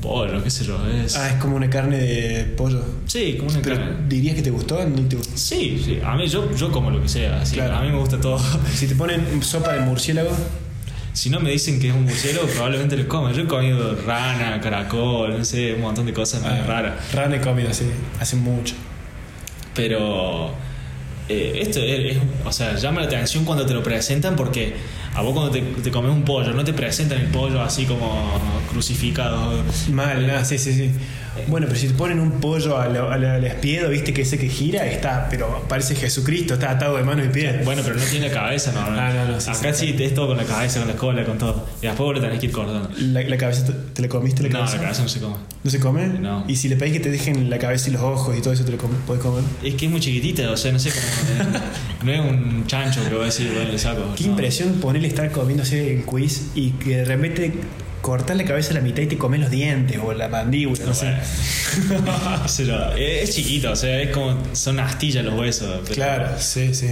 pollo, 0.00 0.42
qué 0.42 0.50
sé 0.50 0.64
yo. 0.64 0.78
Es, 0.88 1.16
Ah, 1.16 1.30
es 1.30 1.34
como 1.36 1.56
una 1.56 1.68
carne 1.70 1.98
de 1.98 2.44
pollo. 2.56 2.82
sí, 3.06 3.34
como 3.38 3.50
una 3.50 3.60
Pero 3.62 3.76
carne. 3.76 3.96
dirías 4.08 4.34
que 4.36 4.42
te 4.42 4.50
gustó, 4.50 4.84
no 4.84 5.02
te 5.08 5.16
gustó. 5.16 5.36
Sí, 5.36 5.80
sí. 5.84 5.98
A 6.04 6.14
mí 6.14 6.26
yo, 6.28 6.54
yo 6.54 6.70
como 6.70 6.90
lo 6.90 7.02
que 7.02 7.08
sea. 7.08 7.40
así, 7.40 7.54
Claro. 7.56 7.76
A 7.76 7.82
mí 7.82 7.90
me 7.90 7.98
gusta 7.98 8.20
todo. 8.20 8.38
Si 8.74 8.86
te 8.86 8.94
ponen 8.94 9.42
sopa 9.42 9.72
de 9.72 9.80
murciélago, 9.80 10.30
Si 11.12 11.30
no 11.30 11.40
me 11.40 11.50
dicen 11.50 11.80
que 11.80 11.88
es 11.88 11.94
un 11.94 12.04
murciélago, 12.04 12.46
probablemente 12.54 12.96
lo 12.96 13.08
como. 13.08 13.30
Yo 13.30 13.42
he 13.42 13.46
comido 13.46 13.96
rana, 14.06 14.60
caracol, 14.60 15.38
no 15.38 15.44
sé, 15.44 15.72
un 15.74 15.80
montón 15.80 16.04
de 16.06 16.12
cosas 16.12 16.42
Ah. 16.44 16.62
raras. 16.66 17.12
rana 17.14 17.36
he 17.36 17.40
comido 17.40 17.70
así, 17.70 17.84
hace 18.20 18.36
mucho. 18.36 18.74
Pero 19.74 20.50
eh, 21.28 21.58
esto 21.60 21.80
es, 21.80 22.16
es- 22.16 22.22
o 22.44 22.52
sea, 22.52 22.76
llama 22.76 23.00
la 23.00 23.06
atención 23.06 23.44
cuando 23.44 23.66
te 23.66 23.74
lo 23.74 23.82
presentan 23.82 24.36
porque 24.36 24.74
a 25.16 25.22
vos 25.22 25.32
cuando 25.32 25.50
te, 25.50 25.60
te 25.62 25.90
comes 25.90 26.10
un 26.12 26.22
pollo, 26.22 26.52
no 26.52 26.62
te 26.64 26.72
presentan 26.72 27.18
el 27.20 27.26
pollo 27.28 27.60
así 27.62 27.84
como 27.86 28.22
crucificado. 28.70 29.62
Mal, 29.90 30.26
nada, 30.26 30.44
sí, 30.44 30.58
sí, 30.58 30.72
sí. 30.74 30.90
Bueno, 31.48 31.66
pero 31.68 31.78
si 31.78 31.88
te 31.88 31.94
ponen 31.94 32.18
un 32.18 32.32
pollo 32.40 32.78
al, 32.78 32.96
al, 32.96 33.22
al 33.24 33.44
espiedo, 33.44 33.90
viste 33.90 34.14
que 34.14 34.22
ese 34.22 34.38
que 34.38 34.48
gira, 34.48 34.86
está, 34.86 35.26
pero 35.28 35.64
parece 35.68 35.94
Jesucristo, 35.94 36.54
está 36.54 36.70
atado 36.70 36.96
de 36.96 37.02
manos 37.04 37.26
y 37.26 37.28
pies. 37.28 37.62
Bueno, 37.62 37.82
pero 37.84 37.94
no 37.96 38.02
tiene 38.04 38.30
cabeza, 38.30 38.72
no. 38.72 38.80
Ah, 38.80 39.12
no, 39.14 39.32
no, 39.32 39.40
sí, 39.40 39.50
Acá 39.50 39.74
sí, 39.74 39.94
es 39.98 40.14
todo 40.14 40.28
con 40.28 40.38
la 40.38 40.44
cabeza, 40.44 40.78
con 40.80 40.88
la 40.88 40.94
cola, 40.96 41.24
con 41.26 41.36
todo. 41.36 41.66
Y 41.82 41.86
después 41.86 41.98
vos 42.06 42.14
le 42.14 42.20
tenés 42.22 42.40
que 42.40 42.46
ir 42.46 42.52
cortando. 42.52 42.88
La, 42.98 43.20
la 43.22 43.36
cabeza, 43.36 43.66
¿te- 43.66 43.72
¿te 43.72 44.02
la 44.02 44.08
comiste 44.08 44.42
la 44.44 44.48
No, 44.48 44.54
cabeza? 44.60 44.76
la 44.76 44.82
cabeza 44.84 45.02
no 45.02 45.08
se 45.10 45.20
come. 45.20 45.36
¿No 45.62 45.70
se 45.70 45.78
come? 45.80 46.06
No. 46.06 46.44
Y 46.48 46.56
si 46.56 46.68
le 46.70 46.76
pedís 46.76 46.94
que 46.94 47.00
te 47.00 47.10
dejen 47.10 47.50
la 47.50 47.58
cabeza 47.58 47.90
y 47.90 47.92
los 47.92 48.02
ojos 48.02 48.34
y 48.36 48.40
todo 48.40 48.54
eso, 48.54 48.64
¿te 48.64 48.72
lo 48.72 48.78
com- 48.78 48.90
podés 49.06 49.22
comer? 49.22 49.44
Es 49.62 49.74
que 49.74 49.84
es 49.86 49.90
muy 49.92 50.00
chiquitita, 50.00 50.50
o 50.50 50.56
sea, 50.56 50.72
no 50.72 50.78
sé 50.78 50.90
cómo. 50.90 51.58
no 52.04 52.12
es 52.12 52.20
un 52.20 52.66
chancho 52.66 53.02
que 53.06 53.10
voy 53.14 53.24
a 53.24 53.26
decir, 53.26 53.50
bueno, 53.54 53.70
le 53.72 53.78
saco. 53.78 54.00
Qué 54.16 54.24
no. 54.24 54.30
impresión 54.30 54.72
ponerle 54.80 55.05
estar 55.06 55.30
comiendo 55.30 55.62
así 55.62 55.76
el 55.76 56.04
quiz 56.04 56.48
y 56.54 56.70
que 56.72 56.98
de 56.98 57.04
repente 57.04 57.52
cortar 58.02 58.36
la 58.36 58.44
cabeza 58.44 58.70
a 58.70 58.74
la 58.74 58.80
mitad 58.80 59.02
y 59.02 59.06
te 59.06 59.18
comes 59.18 59.40
los 59.40 59.50
dientes 59.50 59.98
o 60.02 60.12
la 60.12 60.28
mandíbula, 60.28 60.84
no 60.84 60.94
sé. 60.94 61.14
Bueno. 61.88 62.06
Yo, 62.58 62.92
es, 62.96 63.28
es 63.30 63.34
chiquito, 63.36 63.72
o 63.72 63.76
sea, 63.76 64.00
es 64.00 64.10
como. 64.10 64.36
Son 64.54 64.78
astillas 64.80 65.24
los 65.24 65.34
huesos. 65.34 65.80
pero- 65.82 65.94
Claro, 65.94 66.28
sí, 66.38 66.72
sí. 66.74 66.88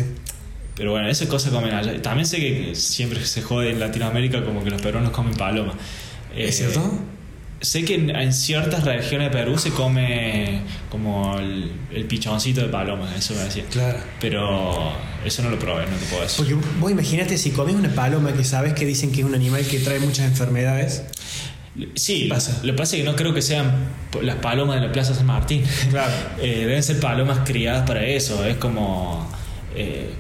Pero 0.77 0.91
bueno, 0.91 1.09
esa 1.09 1.29
cosa 1.29 1.51
comen 1.51 1.73
allá. 1.73 2.03
También 2.03 2.27
sé 2.27 2.39
que 2.39 2.75
siempre 2.75 3.25
se 3.25 3.43
jode 3.43 3.71
en 3.71 3.79
Latinoamérica 3.79 4.45
como 4.45 4.65
que 4.65 4.71
los 4.71 4.83
peruanos 4.83 5.13
comen 5.13 5.35
paloma. 5.35 5.73
Eh, 6.35 6.47
¿Es 6.49 6.57
cierto? 6.57 6.99
Sé 7.61 7.85
que 7.85 7.95
en, 7.95 8.11
en 8.11 8.33
ciertas 8.33 8.83
regiones 8.85 9.31
de 9.31 9.39
Perú 9.39 9.57
se 9.57 9.71
come 9.71 10.63
como 10.91 11.39
el, 11.39 11.71
el 11.93 12.05
pichoncito 12.07 12.61
de 12.61 12.69
paloma, 12.69 13.09
eso 13.17 13.35
me 13.35 13.45
decía. 13.45 13.65
Claro. 13.71 13.99
Pero 14.21 14.93
eso 15.25 15.43
no 15.43 15.51
lo 15.51 15.59
probé, 15.59 15.87
no 15.87 15.97
te 15.97 16.07
puedo 16.07 16.23
decir. 16.23 16.37
Porque 16.37 16.55
vos 16.81 16.91
imagínate 16.91 17.37
si 17.39 17.51
comes 17.51 17.75
una 17.75 17.89
paloma 17.95 18.33
que 18.33 18.45
sabes 18.45 18.75
que 18.75 18.85
dicen 18.87 19.13
que 19.13 19.21
es 19.21 19.27
un 19.27 19.35
animal 19.35 19.65
que 19.67 19.79
trae 19.81 19.99
muchas 20.01 20.27
enfermedades. 20.27 21.03
Sí, 21.95 22.25
¿Qué 22.25 22.29
pasa? 22.29 22.61
lo 22.63 22.73
que 22.73 22.79
pasa 22.79 22.97
es 22.97 23.03
que 23.03 23.09
no 23.11 23.17
creo 23.17 23.35
que 23.35 23.43
sean 23.43 23.73
las 24.23 24.37
palomas 24.37 24.81
de 24.81 24.87
la 24.87 24.93
Plaza 24.93 25.15
San 25.15 25.27
Martín. 25.27 25.65
Claro. 25.91 26.13
Eh, 26.41 26.59
deben 26.67 26.83
ser 26.83 27.01
palomas 27.01 27.41
criadas 27.45 27.87
para 27.87 28.05
eso. 28.07 28.45
Es 28.45 28.57
como. 28.59 29.29
eh, 29.75 30.11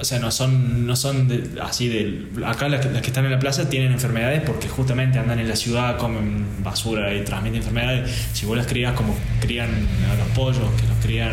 o 0.00 0.04
sea, 0.04 0.20
no 0.20 0.30
son, 0.30 0.86
no 0.86 0.94
son 0.94 1.26
de- 1.26 1.60
así 1.60 1.88
de. 1.88 2.26
Acá 2.46 2.68
las 2.68 2.86
que, 2.86 2.92
las 2.92 3.02
que 3.02 3.08
están 3.08 3.24
en 3.24 3.32
la 3.32 3.40
plaza 3.40 3.68
tienen 3.68 3.90
enfermedades 3.90 4.42
porque 4.46 4.68
justamente 4.68 5.18
andan 5.18 5.40
en 5.40 5.48
la 5.48 5.56
ciudad, 5.56 5.96
comen 5.98 6.46
basura 6.62 7.12
y 7.12 7.24
transmiten 7.24 7.56
enfermedades. 7.58 8.08
Si 8.32 8.46
vos 8.46 8.56
las 8.56 8.68
crías 8.68 8.92
como 8.92 9.16
crían 9.40 9.70
a 10.08 10.14
los 10.14 10.28
pollos, 10.36 10.70
que 10.80 10.86
los 10.86 10.96
crían 11.02 11.32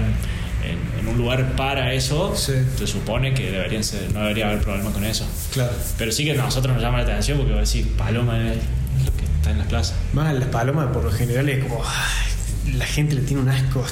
en, 0.72 0.80
en 1.00 1.08
un 1.08 1.18
lugar 1.18 1.56
para 1.56 1.94
eso, 1.94 2.36
Sí. 2.36 2.54
se 2.78 2.88
supone 2.88 3.34
que 3.34 3.52
deberían 3.52 3.84
ser, 3.84 4.12
no 4.14 4.22
debería 4.22 4.48
haber 4.48 4.62
problema 4.62 4.92
con 4.92 5.04
eso. 5.04 5.26
Claro. 5.54 5.72
Pero 5.98 6.12
sí 6.12 6.26
que 6.26 6.32
a 6.32 6.36
nosotros 6.36 6.74
nos 6.74 6.82
llama 6.84 6.98
la 7.00 7.04
atención 7.04 7.38
porque 7.38 7.52
va 7.54 7.60
a 7.60 7.62
decir 7.62 7.88
paloma 7.98 8.38
es 8.52 8.58
lo 9.06 9.12
que 9.16 9.26
está 9.26 9.52
en 9.52 9.58
las 9.60 9.68
plazas. 9.68 9.96
Más 10.14 10.34
las 10.34 10.50
palomas 10.50 10.88
por 10.88 11.04
lo 11.04 11.12
general 11.12 11.48
es 11.50 11.64
como. 11.64 11.82
ay, 11.86 12.74
la 12.78 12.86
gente 12.86 13.16
le 13.16 13.22
tiene 13.22 13.42
un 13.44 13.50
asco 13.50 13.84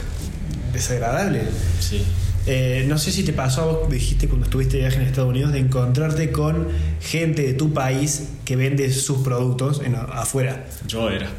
desagradable. 0.73 1.43
Sí. 1.79 2.03
Eh, 2.45 2.83
no 2.89 2.97
sé 2.97 3.11
si 3.13 3.23
te 3.23 3.31
pasó 3.31 3.61
a 3.61 3.65
vos, 3.67 3.89
dijiste 3.89 4.27
cuando 4.27 4.45
estuviste 4.47 4.73
de 4.75 4.83
viaje 4.83 4.97
en 4.97 5.03
Estados 5.03 5.29
Unidos, 5.29 5.53
de 5.53 5.59
encontrarte 5.59 6.31
con 6.33 6.67
gente 7.01 7.43
de 7.43 7.53
tu 7.53 7.73
país 7.73 8.23
que 8.43 8.57
vende 8.57 8.91
sus 8.91 9.19
productos 9.19 9.81
en, 9.81 9.95
afuera. 9.95 10.65
Yo 10.85 11.09
era. 11.09 11.29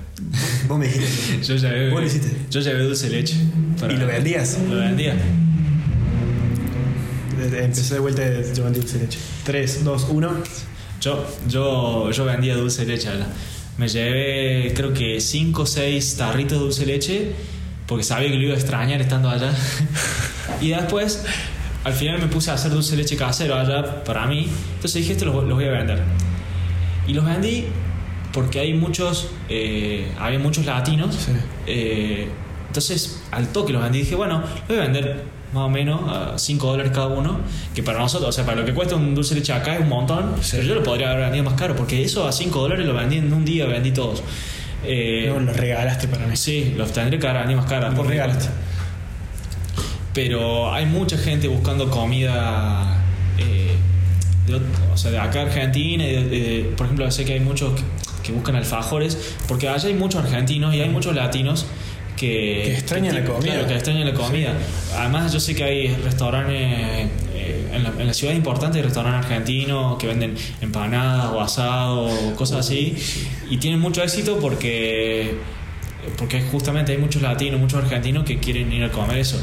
Vos 0.69 0.79
me 0.79 0.87
dijiste. 0.87 1.43
Yo 1.43 1.57
llevé, 1.57 1.91
¿Vos 1.91 2.01
lo 2.01 2.07
hiciste? 2.07 2.37
Yo 2.51 2.61
llevé 2.61 2.85
dulce 2.85 3.11
leche. 3.11 3.37
¿Y 3.37 3.97
lo 3.97 4.07
vendías? 4.07 4.59
Lo 4.69 4.77
vendía. 4.77 5.17
Empecé 7.39 7.95
de 7.95 8.01
vuelta 8.01 8.23
de 8.23 8.55
llevando 8.55 8.79
dulce 8.79 8.99
leche. 8.99 9.19
3, 9.45 9.85
2, 9.85 10.07
1. 10.11 10.31
Yo, 11.01 11.27
yo, 11.49 12.11
yo 12.11 12.25
vendía 12.25 12.57
dulce 12.57 12.87
leche 12.87 13.09
allá. 13.09 13.27
Me 13.77 13.89
llevé 13.89 14.73
creo 14.75 14.93
que 14.93 15.21
5 15.21 15.63
o 15.63 15.67
6 15.67 16.17
tarritos 16.17 16.59
de 16.59 16.65
dulce 16.65 16.87
leche 16.87 17.33
porque 17.87 18.05
sabía 18.05 18.31
que 18.31 18.37
lo 18.37 18.43
iba 18.43 18.55
a 18.55 18.57
extrañar 18.57 19.01
estando 19.01 19.29
allá. 19.29 19.53
y 20.61 20.71
después, 20.71 21.25
al 21.83 21.93
final 21.93 22.21
me 22.21 22.29
puse 22.29 22.51
a 22.51 22.55
hacer 22.55 22.71
dulce 22.71 22.97
leche 22.97 23.17
casero 23.17 23.57
allá 23.57 24.05
para 24.05 24.27
mí. 24.27 24.49
Entonces 24.77 25.03
dije, 25.03 25.13
esto 25.13 25.27
los, 25.27 25.45
los 25.45 25.55
voy 25.55 25.67
a 25.67 25.71
vender. 25.71 26.03
Y 27.07 27.13
los 27.13 27.25
vendí 27.25 27.67
porque 28.35 28.61
hay 28.61 28.75
muchos, 28.75 29.29
eh, 29.49 30.13
había 30.19 30.39
muchos 30.39 30.67
latinos. 30.67 31.15
Sí. 31.15 31.33
Eh, 31.67 32.29
entonces, 32.67 33.23
al 33.31 33.49
toque 33.49 33.73
los 33.73 33.83
vendí. 33.83 34.01
Dije, 34.01 34.15
bueno, 34.17 34.41
los 34.41 34.69
voy 34.69 34.77
a 34.79 34.81
vender 34.81 35.23
más 35.53 35.63
o 35.63 35.69
menos 35.71 36.01
a 36.13 36.37
5 36.37 36.67
dólares 36.67 36.91
cada 36.93 37.07
uno. 37.07 37.39
Que 37.75 37.83
para 37.85 38.01
nosotros, 38.01 38.29
o 38.29 38.33
sea, 38.33 38.45
para 38.45 38.59
lo 38.61 38.67
que 38.67 38.75
cuesta 38.75 38.97
un 38.97 39.15
dulce 39.15 39.35
de 39.35 39.41
leche 39.41 39.53
acá 39.53 39.75
es 39.77 39.81
un 39.81 39.89
montón. 39.89 40.35
Sí. 40.43 40.57
Pero 40.57 40.65
yo 40.69 40.75
lo 40.75 40.83
podría 40.83 41.13
haber 41.13 41.23
vendido 41.27 41.45
más 41.45 41.55
caro. 41.55 41.77
Porque 41.77 42.03
eso 42.03 42.27
a 42.27 42.33
5 42.33 42.61
dólares 42.61 42.85
lo 42.85 42.93
vendí 42.95 43.19
en 43.19 43.33
un 43.33 43.45
día, 43.45 43.65
vendí 43.67 43.93
todos. 43.93 44.23
Eh, 44.85 45.31
No, 45.33 45.39
lo 45.41 45.53
regalaste 45.53 46.09
para 46.09 46.27
mí. 46.27 46.37
Sí, 46.37 46.75
los 46.77 46.93
tendré 46.93 47.19
que 47.21 47.27
haber 47.29 47.55
más 47.57 47.67
caros. 47.67 47.95
Vos 47.95 48.07
regalaste. 48.07 48.49
Pero 50.13 50.73
hay 50.73 50.87
mucha 50.87 51.17
gente 51.19 51.49
buscando 51.49 51.91
comida, 51.91 52.99
eh, 53.39 53.75
de, 54.47 54.61
o 54.93 54.97
sea, 54.97 55.11
de 55.11 55.19
acá 55.19 55.43
Argentina. 55.43 56.05
y 56.05 56.13
de- 56.13 56.25
de- 56.29 56.65
por 56.77 56.87
ejemplo, 56.87 57.11
sé 57.11 57.25
que 57.25 57.33
hay 57.35 57.41
muchos 57.41 57.73
que, 58.25 58.29
que 58.29 58.33
buscan 58.33 58.57
alfajores, 58.57 59.37
porque 59.47 59.69
allá 59.69 59.89
hay 59.89 59.95
muchos 59.95 60.25
argentinos 60.25 60.75
y 60.75 60.81
hay 60.81 60.89
muchos 60.89 61.15
latinos 61.15 61.67
que, 62.17 62.63
Que 62.65 62.73
extrañan 62.75 63.15
la 63.15 63.25
comida. 63.25 63.53
Claro, 63.53 63.67
que 63.67 63.75
extrañan 63.75 64.07
la 64.07 64.15
comida. 64.15 64.53
Además, 64.97 65.33
yo 65.33 65.41
sé 65.41 65.55
que 65.55 65.65
hay 65.65 65.89
restaurantes, 65.89 66.55
eh, 66.57 67.69
en, 67.73 67.83
la, 67.83 67.89
en 67.99 68.07
la 68.07 68.15
ciudad 68.15 68.33
importante 68.35 68.79
hay 68.79 68.85
restaurantes 68.85 69.27
argentinos 69.27 69.99
que 69.99 70.07
venden 70.07 70.35
empanadas 70.61 71.33
o 71.33 71.41
asado 71.41 72.05
o 72.07 72.35
cosas 72.37 72.61
así. 72.61 72.95
Y 73.51 73.57
tienen 73.57 73.81
mucho 73.81 74.01
éxito 74.03 74.39
porque, 74.41 75.35
porque 76.17 76.41
justamente 76.43 76.93
hay 76.93 76.99
muchos 76.99 77.21
latinos, 77.21 77.61
muchos 77.61 77.83
argentinos 77.83 78.23
que 78.25 78.39
quieren 78.39 78.73
ir 78.73 78.85
a 78.85 78.91
comer 78.93 79.19
eso. 79.19 79.43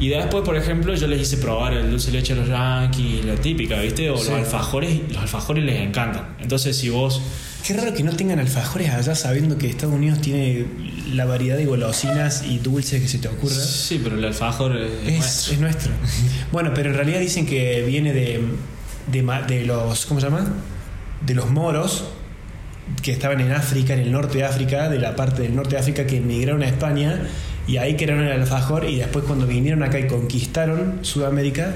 Y 0.00 0.08
después, 0.08 0.44
por 0.44 0.56
ejemplo, 0.56 0.94
yo 0.96 1.06
les 1.06 1.20
hice 1.20 1.36
probar 1.38 1.74
el 1.74 1.90
dulce 1.90 2.10
de 2.10 2.18
leche 2.18 2.32
a 2.32 2.36
los 2.36 2.48
yankees, 2.48 3.24
la 3.24 3.34
típica, 3.36 3.80
¿viste? 3.80 4.10
O 4.10 4.16
Sí. 4.16 4.30
los 4.30 4.40
alfajores, 4.40 4.98
los 5.08 5.18
alfajores 5.18 5.64
les 5.64 5.80
encantan. 5.80 6.36
Entonces, 6.40 6.76
si 6.76 6.88
vos. 6.88 7.20
Qué 7.68 7.74
raro 7.74 7.92
que 7.92 8.02
no 8.02 8.16
tengan 8.16 8.38
alfajores 8.38 8.88
allá 8.88 9.14
sabiendo 9.14 9.58
que 9.58 9.66
Estados 9.68 9.94
Unidos 9.94 10.22
tiene 10.22 10.64
la 11.12 11.26
variedad 11.26 11.54
de 11.54 11.66
golosinas 11.66 12.42
y 12.42 12.60
dulces 12.60 13.02
que 13.02 13.08
se 13.08 13.18
te 13.18 13.28
ocurra. 13.28 13.56
Sí, 13.56 14.00
pero 14.02 14.16
el 14.16 14.24
alfajor 14.24 14.74
es, 14.74 14.90
Es, 15.06 15.18
nuestro. 15.18 15.52
es 15.52 15.60
nuestro. 15.60 15.92
Bueno, 16.50 16.72
pero 16.74 16.88
en 16.88 16.96
realidad 16.96 17.20
dicen 17.20 17.44
que 17.44 17.84
viene 17.86 18.14
de, 18.14 18.40
de, 19.12 19.22
de 19.46 19.66
los. 19.66 20.06
¿Cómo 20.06 20.18
se 20.18 20.30
llama? 20.30 20.46
De 21.26 21.34
los 21.34 21.50
moros 21.50 22.04
que 23.02 23.12
estaban 23.12 23.38
en 23.42 23.52
África, 23.52 23.92
en 23.92 24.00
el 24.00 24.12
norte 24.12 24.38
de 24.38 24.44
África, 24.44 24.88
de 24.88 24.98
la 24.98 25.14
parte 25.14 25.42
del 25.42 25.54
norte 25.54 25.72
de 25.72 25.80
África 25.80 26.06
que 26.06 26.16
emigraron 26.16 26.62
a 26.62 26.68
España 26.68 27.20
y 27.66 27.76
ahí 27.76 27.96
crearon 27.96 28.24
el 28.24 28.32
alfajor 28.32 28.88
y 28.88 28.96
después 28.96 29.26
cuando 29.26 29.46
vinieron 29.46 29.82
acá 29.82 29.98
y 29.98 30.06
conquistaron 30.06 31.00
Sudamérica, 31.02 31.74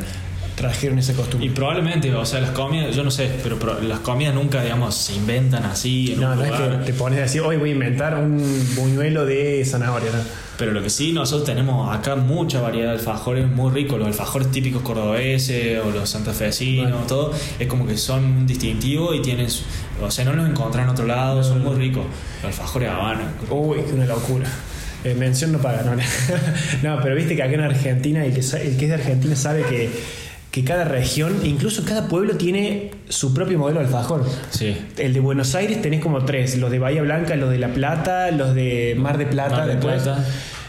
trajeron 0.63 0.99
esa 0.99 1.13
Y 1.13 1.17
costumbre. 1.17 1.51
probablemente, 1.51 2.15
o 2.15 2.25
sea, 2.25 2.41
las 2.41 2.51
comidas, 2.53 2.97
yo 2.97 3.05
no 3.05 3.11
sé, 3.11 3.31
pero 3.43 3.59
las 3.83 3.99
comidas 4.01 4.35
nunca, 4.35 4.63
digamos, 4.63 4.95
se 4.95 5.15
inventan 5.15 5.65
así 5.65 6.13
en 6.13 6.21
No, 6.21 6.31
un 6.33 6.37
no 6.39 6.45
es 6.45 6.51
lugar. 6.51 6.79
que 6.81 6.93
te 6.93 6.99
pones 6.99 7.19
a 7.19 7.23
decir, 7.23 7.43
hoy 7.43 7.57
voy 7.59 7.71
a 7.71 7.73
inventar 7.73 8.15
un 8.15 8.43
buñuelo 8.77 9.27
de 9.27 9.63
zanahoria, 9.67 10.11
¿no? 10.13 10.19
Pero 10.59 10.71
lo 10.73 10.83
que 10.83 10.91
sí, 10.91 11.13
nosotros 11.13 11.45
tenemos 11.47 11.95
acá 11.95 12.15
mucha 12.15 12.61
variedad 12.61 12.93
de 12.93 12.99
alfajores 12.99 13.49
muy 13.49 13.73
ricos. 13.73 13.99
Los 13.99 14.07
alfajores 14.09 14.51
típicos 14.51 14.83
cordobeses 14.83 15.81
o 15.85 15.91
los 15.91 16.09
santafesinos, 16.09 16.91
Bueno. 16.93 17.07
todo. 17.07 17.33
Es 17.59 17.67
como 17.67 17.87
que 17.87 17.97
son 17.97 18.25
un 18.25 18.47
distintivo 18.47 19.13
y 19.15 19.23
tienen. 19.23 19.51
su- 19.51 19.65
O 20.01 20.11
sea, 20.11 20.25
no 20.25 20.33
los 20.35 20.49
encontrás 20.49 20.85
en 20.85 20.91
otro 20.91 21.07
lado, 21.07 21.43
son 21.43 21.63
muy 21.65 21.75
ricos. 21.77 22.05
Los 22.43 22.53
alfajores 22.53 22.91
Habana. 22.91 23.33
Uy, 23.51 23.79
qué 23.87 23.93
una 23.95 24.07
locura. 24.07 24.47
Eh, 25.05 25.15
mención 25.15 25.51
no 25.53 25.59
paga, 25.59 25.83
no. 25.83 25.97
no, 26.97 27.03
pero 27.03 27.17
viste 27.17 27.35
que 27.35 27.43
acá 27.43 27.55
en 27.55 27.61
Argentina, 27.63 28.25
el 28.25 28.33
que, 28.33 28.41
el 28.41 28.77
que 28.77 28.85
es 28.85 28.89
de 28.89 28.95
Argentina 28.95 29.35
sabe 29.35 29.63
que, 29.65 29.91
que 30.53 30.65
cada 30.65 30.85
región, 30.85 31.41
incluso 31.45 31.83
cada 31.83 32.09
pueblo 32.09 32.37
tiene 32.37 32.91
su 33.09 33.33
propio 33.33 33.59
modelo 33.59 33.81
de 33.81 33.87
alfajor. 33.87 34.27
Sí. 34.51 34.77
El 34.99 35.15
de 35.15 35.21
Buenos 35.21 35.55
Aires 35.55 35.81
tenés 35.81 36.03
como 36.03 36.27
tres, 36.27 36.59
los 36.59 36.71
de 36.71 36.79
Bahía 36.79 37.01
Blanca, 37.01 37.35
los 37.37 37.51
de 37.51 37.59
La 37.59 37.69
Plata, 37.69 38.31
los 38.31 38.55
de 38.55 38.95
Mar 38.99 39.17
de 39.17 39.25
Plata, 39.25 39.57
Mar 39.57 39.67
después. 39.67 40.03
Plata. 40.03 40.25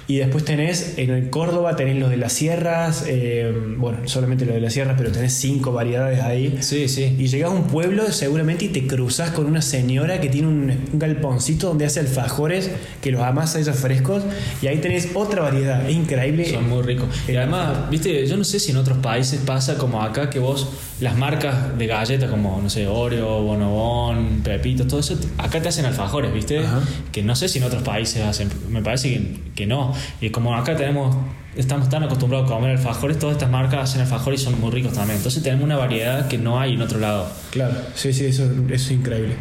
Y 0.07 0.17
después 0.17 0.43
tenés 0.43 0.95
en 0.97 1.29
Córdoba, 1.29 1.75
tenés 1.75 1.97
los 1.97 2.09
de 2.09 2.17
las 2.17 2.33
sierras, 2.33 3.05
eh, 3.07 3.53
bueno, 3.77 3.99
solamente 4.05 4.45
los 4.45 4.53
de 4.55 4.61
las 4.61 4.73
sierras, 4.73 4.95
pero 4.97 5.11
tenés 5.11 5.33
cinco 5.33 5.71
variedades 5.71 6.19
ahí. 6.21 6.57
Sí, 6.59 6.89
sí. 6.89 7.15
Y 7.17 7.27
llegás 7.27 7.51
a 7.51 7.53
un 7.53 7.67
pueblo 7.67 8.11
seguramente 8.11 8.65
y 8.65 8.69
te 8.69 8.85
cruzas 8.85 9.31
con 9.31 9.45
una 9.45 9.61
señora 9.61 10.19
que 10.19 10.29
tiene 10.29 10.47
un, 10.47 10.71
un 10.91 10.99
galponcito 10.99 11.67
donde 11.67 11.85
hace 11.85 12.01
alfajores 12.01 12.69
que 13.01 13.11
los 13.11 13.21
amasa 13.21 13.59
ella 13.59 13.73
frescos 13.73 14.23
y 14.61 14.67
ahí 14.67 14.79
tenés 14.79 15.09
otra 15.13 15.41
variedad. 15.43 15.87
Es 15.89 15.95
increíble. 15.95 16.45
Son 16.45 16.67
muy 16.69 16.81
ricos. 16.83 17.07
Y 17.27 17.35
además, 17.35 17.89
viste, 17.89 18.25
yo 18.27 18.37
no 18.37 18.43
sé 18.43 18.59
si 18.59 18.71
en 18.71 18.77
otros 18.77 18.97
países 18.97 19.39
pasa 19.45 19.77
como 19.77 20.01
acá 20.01 20.29
que 20.29 20.39
vos, 20.39 20.69
las 20.99 21.17
marcas 21.17 21.77
de 21.77 21.87
galletas 21.87 22.29
como, 22.29 22.59
no 22.61 22.69
sé, 22.69 22.87
Oreo, 22.87 23.41
Bonobón, 23.41 24.41
Pepito, 24.43 24.85
todo 24.87 24.99
eso, 24.99 25.17
acá 25.37 25.61
te 25.61 25.69
hacen 25.69 25.85
alfajores, 25.85 26.33
viste. 26.33 26.59
Ajá. 26.59 26.81
Que 27.11 27.23
no 27.23 27.35
sé 27.35 27.49
si 27.49 27.59
en 27.59 27.65
otros 27.65 27.83
países 27.83 28.23
hacen, 28.23 28.49
me 28.69 28.81
parece 28.81 29.09
que, 29.09 29.39
que 29.55 29.65
no. 29.65 29.93
Y 30.21 30.29
como 30.29 30.55
acá 30.55 30.75
tenemos, 30.75 31.15
estamos 31.55 31.89
tan 31.89 32.03
acostumbrados 32.03 32.49
a 32.49 32.55
comer 32.55 32.71
alfajores, 32.71 33.19
todas 33.19 33.35
estas 33.35 33.49
marcas 33.49 33.89
hacen 33.89 34.01
alfajores 34.01 34.41
y 34.41 34.43
son 34.45 34.59
muy 34.59 34.71
ricos 34.71 34.93
también. 34.93 35.17
Entonces 35.17 35.41
tenemos 35.43 35.65
una 35.65 35.77
variedad 35.77 36.27
que 36.27 36.37
no 36.37 36.59
hay 36.59 36.73
en 36.73 36.81
otro 36.81 36.99
lado. 36.99 37.27
Claro, 37.51 37.75
sí, 37.95 38.13
sí, 38.13 38.25
eso, 38.25 38.45
eso 38.45 38.73
es 38.73 38.91
increíble. 38.91 39.35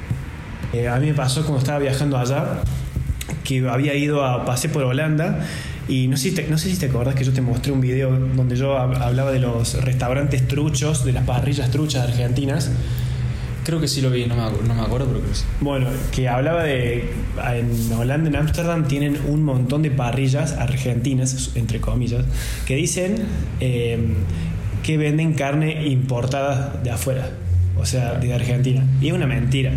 Eh, 0.72 0.88
a 0.88 0.96
mí 0.98 1.06
me 1.06 1.14
pasó 1.14 1.42
cuando 1.42 1.58
estaba 1.58 1.78
viajando 1.78 2.16
allá 2.16 2.62
que 3.44 3.68
había 3.68 3.94
ido 3.94 4.24
a 4.24 4.44
pasé 4.44 4.68
por 4.68 4.84
Holanda 4.84 5.40
y 5.88 6.06
no 6.08 6.16
sé, 6.16 6.30
si 6.30 6.34
te, 6.36 6.46
no 6.48 6.58
sé 6.58 6.70
si 6.70 6.76
te 6.78 6.86
acordás 6.86 7.14
que 7.14 7.24
yo 7.24 7.32
te 7.32 7.40
mostré 7.40 7.72
un 7.72 7.80
video 7.80 8.10
donde 8.34 8.56
yo 8.56 8.76
hab- 8.78 9.00
hablaba 9.00 9.32
de 9.32 9.40
los 9.40 9.82
restaurantes 9.82 10.46
truchos, 10.48 11.04
de 11.04 11.12
las 11.12 11.24
parrillas 11.24 11.70
truchas 11.70 12.08
argentinas. 12.08 12.70
Creo 13.64 13.80
que 13.80 13.86
sí 13.86 14.00
lo 14.00 14.10
vi, 14.10 14.26
no 14.26 14.34
me, 14.34 14.42
no 14.66 14.74
me 14.74 14.80
acuerdo, 14.80 15.06
pero 15.06 15.20
creo 15.20 15.30
que 15.30 15.36
sí. 15.38 15.44
Bueno, 15.60 15.86
que 16.12 16.28
hablaba 16.28 16.64
de. 16.64 17.10
En 17.54 17.92
Holanda, 17.92 18.28
en 18.28 18.34
Ámsterdam, 18.36 18.88
tienen 18.88 19.16
un 19.28 19.44
montón 19.44 19.82
de 19.82 19.90
parrillas 19.92 20.52
argentinas, 20.54 21.52
entre 21.54 21.80
comillas, 21.80 22.24
que 22.66 22.74
dicen 22.74 23.22
eh, 23.60 23.98
que 24.82 24.96
venden 24.96 25.34
carne 25.34 25.86
importada 25.86 26.80
de 26.82 26.90
afuera, 26.90 27.30
o 27.78 27.86
sea, 27.86 28.14
de 28.14 28.34
Argentina. 28.34 28.84
Y 29.00 29.08
es 29.08 29.12
una 29.12 29.26
mentira. 29.28 29.70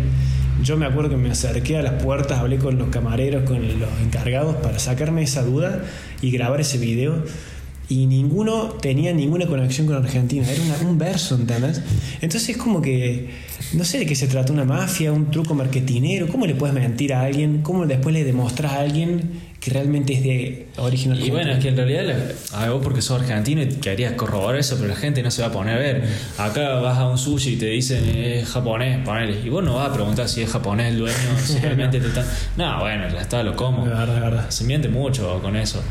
Yo 0.62 0.76
me 0.76 0.86
acuerdo 0.86 1.10
que 1.10 1.16
me 1.16 1.30
acerqué 1.30 1.76
a 1.76 1.82
las 1.82 2.02
puertas, 2.02 2.38
hablé 2.38 2.58
con 2.58 2.78
los 2.78 2.88
camareros, 2.88 3.44
con 3.44 3.60
los 3.78 3.90
encargados 4.02 4.56
para 4.56 4.78
sacarme 4.78 5.22
esa 5.22 5.42
duda 5.42 5.84
y 6.22 6.30
grabar 6.30 6.60
ese 6.60 6.78
video. 6.78 7.22
Y 7.88 8.06
ninguno 8.06 8.70
tenía 8.70 9.12
ninguna 9.12 9.46
conexión 9.46 9.86
con 9.86 9.96
Argentina. 9.96 10.44
Era 10.50 10.88
un 10.88 10.98
verso, 10.98 11.36
¿entendés? 11.36 11.82
Entonces 12.20 12.48
es 12.48 12.56
como 12.56 12.82
que, 12.82 13.30
no 13.74 13.84
sé 13.84 13.98
de 13.98 14.06
qué 14.06 14.16
se 14.16 14.26
trata, 14.26 14.52
una 14.52 14.64
mafia, 14.64 15.12
un 15.12 15.30
truco 15.30 15.54
marketinero. 15.54 16.26
¿Cómo 16.26 16.46
le 16.46 16.54
puedes 16.56 16.74
mentir 16.74 17.14
a 17.14 17.22
alguien? 17.22 17.62
¿Cómo 17.62 17.86
después 17.86 18.12
le 18.12 18.24
demostras 18.24 18.72
a 18.72 18.80
alguien 18.80 19.30
que 19.66 19.72
realmente 19.72 20.12
es 20.14 20.22
de 20.22 20.66
origen 20.76 21.10
Y 21.10 21.14
argentino? 21.14 21.34
bueno, 21.36 21.50
es 21.52 21.58
que 21.58 21.68
en 21.70 21.76
realidad, 21.76 22.04
la- 22.52 22.64
a 22.66 22.70
vos 22.70 22.80
porque 22.84 23.02
sos 23.02 23.20
argentino 23.20 23.62
y 23.62 23.66
querías 23.66 24.12
corroborar 24.12 24.60
eso, 24.60 24.76
pero 24.76 24.88
la 24.88 24.94
gente 24.94 25.24
no 25.24 25.30
se 25.32 25.42
va 25.42 25.48
a 25.48 25.50
poner 25.50 25.74
a 25.74 25.78
ver. 25.78 26.04
Acá 26.38 26.74
vas 26.74 26.96
a 26.98 27.08
un 27.08 27.18
sushi 27.18 27.54
y 27.54 27.56
te 27.56 27.66
dicen 27.66 28.04
es 28.16 28.48
japonés, 28.48 28.98
ponele. 29.04 29.40
Y 29.44 29.48
vos 29.48 29.64
no 29.64 29.74
vas 29.74 29.90
a 29.90 29.92
preguntar 29.92 30.28
si 30.28 30.40
es 30.42 30.50
japonés 30.52 30.92
el 30.92 30.98
dueño, 30.98 31.16
si 31.44 31.58
realmente 31.58 31.98
te 31.98 32.06
están. 32.06 32.24
No, 32.56 32.78
bueno, 32.78 33.08
ya 33.12 33.20
está, 33.20 33.42
lo 33.42 33.56
como. 33.56 33.84
Verdad, 33.84 34.20
verdad. 34.20 34.50
Se 34.50 34.62
miente 34.62 34.88
mucho 34.88 35.40
con 35.42 35.56
eso. 35.56 35.82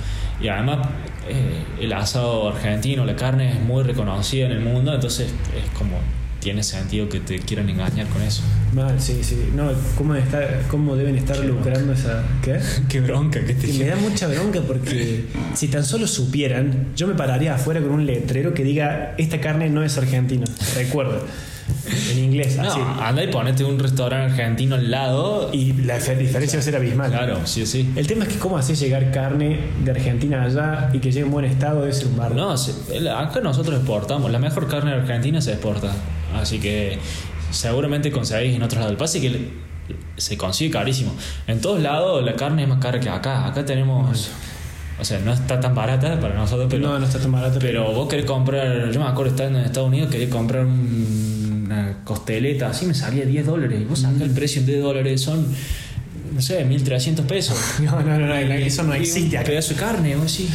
Y 0.42 0.48
además, 0.48 0.88
eh, 1.28 1.64
el 1.82 1.92
asado 1.92 2.48
argentino, 2.48 3.04
la 3.06 3.18
carne 3.18 3.52
es 3.52 3.60
muy 3.60 3.84
reconocida 3.84 4.46
en 4.46 4.54
el 4.54 4.62
mundo, 4.62 4.94
entonces 4.96 5.28
es 5.28 5.70
como. 5.78 5.98
Tiene 6.46 6.62
sentido 6.62 7.10
que 7.10 7.20
te 7.22 7.40
quieran 7.40 7.68
engañar 7.70 8.06
con 8.10 8.22
eso. 8.22 8.44
Mal, 8.72 9.02
sí, 9.02 9.18
sí. 9.24 9.50
No, 9.56 9.72
¿cómo, 9.98 10.14
está, 10.14 10.48
cómo 10.70 10.96
deben 10.96 11.16
estar 11.16 11.40
lucrando 11.44 11.92
esa... 11.94 12.24
¿Qué? 12.44 12.60
Qué 12.88 13.02
bronca 13.02 13.44
que 13.44 13.56
te 13.56 13.68
Y 13.68 13.80
me 13.80 13.86
da 13.86 13.96
mucha 13.96 14.28
bronca 14.28 14.60
porque 14.62 15.26
si 15.56 15.70
tan 15.70 15.84
solo 15.84 16.06
supieran, 16.06 16.90
yo 16.96 17.08
me 17.08 17.16
pararía 17.16 17.56
afuera 17.56 17.82
con 17.82 17.90
un 17.90 18.06
letrero 18.06 18.54
que 18.54 18.64
diga, 18.64 19.16
esta 19.18 19.42
carne 19.42 19.72
no 19.72 19.82
es 19.84 19.98
argentina. 19.98 20.46
Recuerda. 20.76 21.18
En 22.12 22.20
inglés, 22.24 22.60
así. 22.60 22.78
No, 22.80 23.02
anda 23.04 23.24
y 23.24 23.28
ponete 23.32 23.64
un 23.64 23.80
restaurante 23.80 24.32
argentino 24.34 24.76
al 24.76 24.92
lado 24.92 25.50
y. 25.52 25.74
La 25.74 25.96
fe- 26.00 26.16
diferencia 26.16 26.58
va 26.58 26.62
a 26.62 26.64
ser 26.64 26.76
abismal. 26.76 27.10
Claro, 27.10 27.40
sí 27.48 27.66
sí. 27.66 27.90
El 27.96 28.06
tema 28.06 28.26
es 28.26 28.34
que 28.34 28.38
cómo 28.40 28.56
haces 28.60 28.80
llegar 28.80 29.10
carne 29.12 29.62
de 29.84 29.90
Argentina 29.90 30.44
allá 30.44 30.92
y 30.94 31.00
que 31.00 31.12
llegue 31.12 31.26
en 31.26 31.32
buen 31.32 31.46
estado 31.46 31.82
debe 31.82 31.92
ser 31.94 32.06
un 32.06 32.18
barro. 32.18 32.36
No, 32.36 32.52
acá 32.52 33.40
nosotros 33.42 33.78
exportamos. 33.78 34.30
La 34.32 34.38
mejor 34.38 34.68
carne 34.68 34.92
de 34.92 34.98
Argentina 34.98 35.42
se 35.42 35.54
exporta. 35.54 35.92
Así 36.42 36.60
que 36.60 36.98
seguramente 37.52 38.12
conseguís 38.12 38.56
en 38.56 38.64
otros 38.64 38.80
lados. 38.80 38.92
El 38.92 38.98
pase 38.98 39.22
que 39.22 39.50
se 40.18 40.38
consigue 40.38 40.72
carísimo. 40.72 41.14
En 41.48 41.62
todos 41.62 41.82
lados 41.82 42.24
la 42.24 42.36
carne 42.36 42.64
es 42.64 42.70
más 42.70 42.80
cara 42.80 43.00
que 43.00 43.10
acá. 43.10 43.46
Acá 43.48 43.66
tenemos. 43.66 44.30
O 44.98 45.04
sea, 45.04 45.20
no 45.20 45.34
está 45.34 45.60
tan 45.60 45.76
barata 45.76 46.20
para 46.22 46.36
nosotros, 46.36 46.68
pero. 46.70 46.88
no, 46.88 47.00
no 47.00 47.06
está 47.06 47.20
tan 47.20 47.32
barato. 47.32 47.60
Pero 47.60 47.92
vos 47.94 48.08
querés 48.08 48.26
comprar, 48.26 48.92
yo 48.92 49.00
me 49.02 49.08
acuerdo 49.08 49.32
estando 49.36 49.60
en 49.60 49.66
Estados 49.66 49.90
Unidos, 49.90 50.10
quería 50.10 50.30
comprar 50.30 50.66
un- 50.66 51.64
una 51.66 51.98
costeleta, 52.04 52.70
así 52.70 52.86
me 52.86 52.94
salía 52.94 53.26
10 53.26 53.46
dólares. 53.46 53.82
Y 53.82 53.86
vos 53.86 54.00
sacás 54.00 54.22
el 54.22 54.32
precio 54.32 54.62
en 54.62 54.68
10 54.68 54.82
dólares, 54.82 55.20
son, 55.20 55.46
no 56.34 56.42
sé, 56.42 56.64
1300 56.64 57.26
pesos. 57.26 57.58
No, 57.82 58.00
no, 58.02 58.18
no, 58.18 58.26
no, 58.28 58.36
eso 58.36 58.84
no 58.84 58.94
existe 58.94 59.38
Un 59.38 59.44
pedazo 59.44 59.74
de 59.74 59.80
carne, 59.80 60.16
vos 60.16 60.32
sí, 60.32 60.48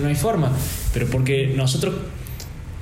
no 0.00 0.08
hay 0.08 0.14
forma. 0.14 0.50
Pero 0.94 1.06
porque 1.08 1.52
nosotros 1.54 1.94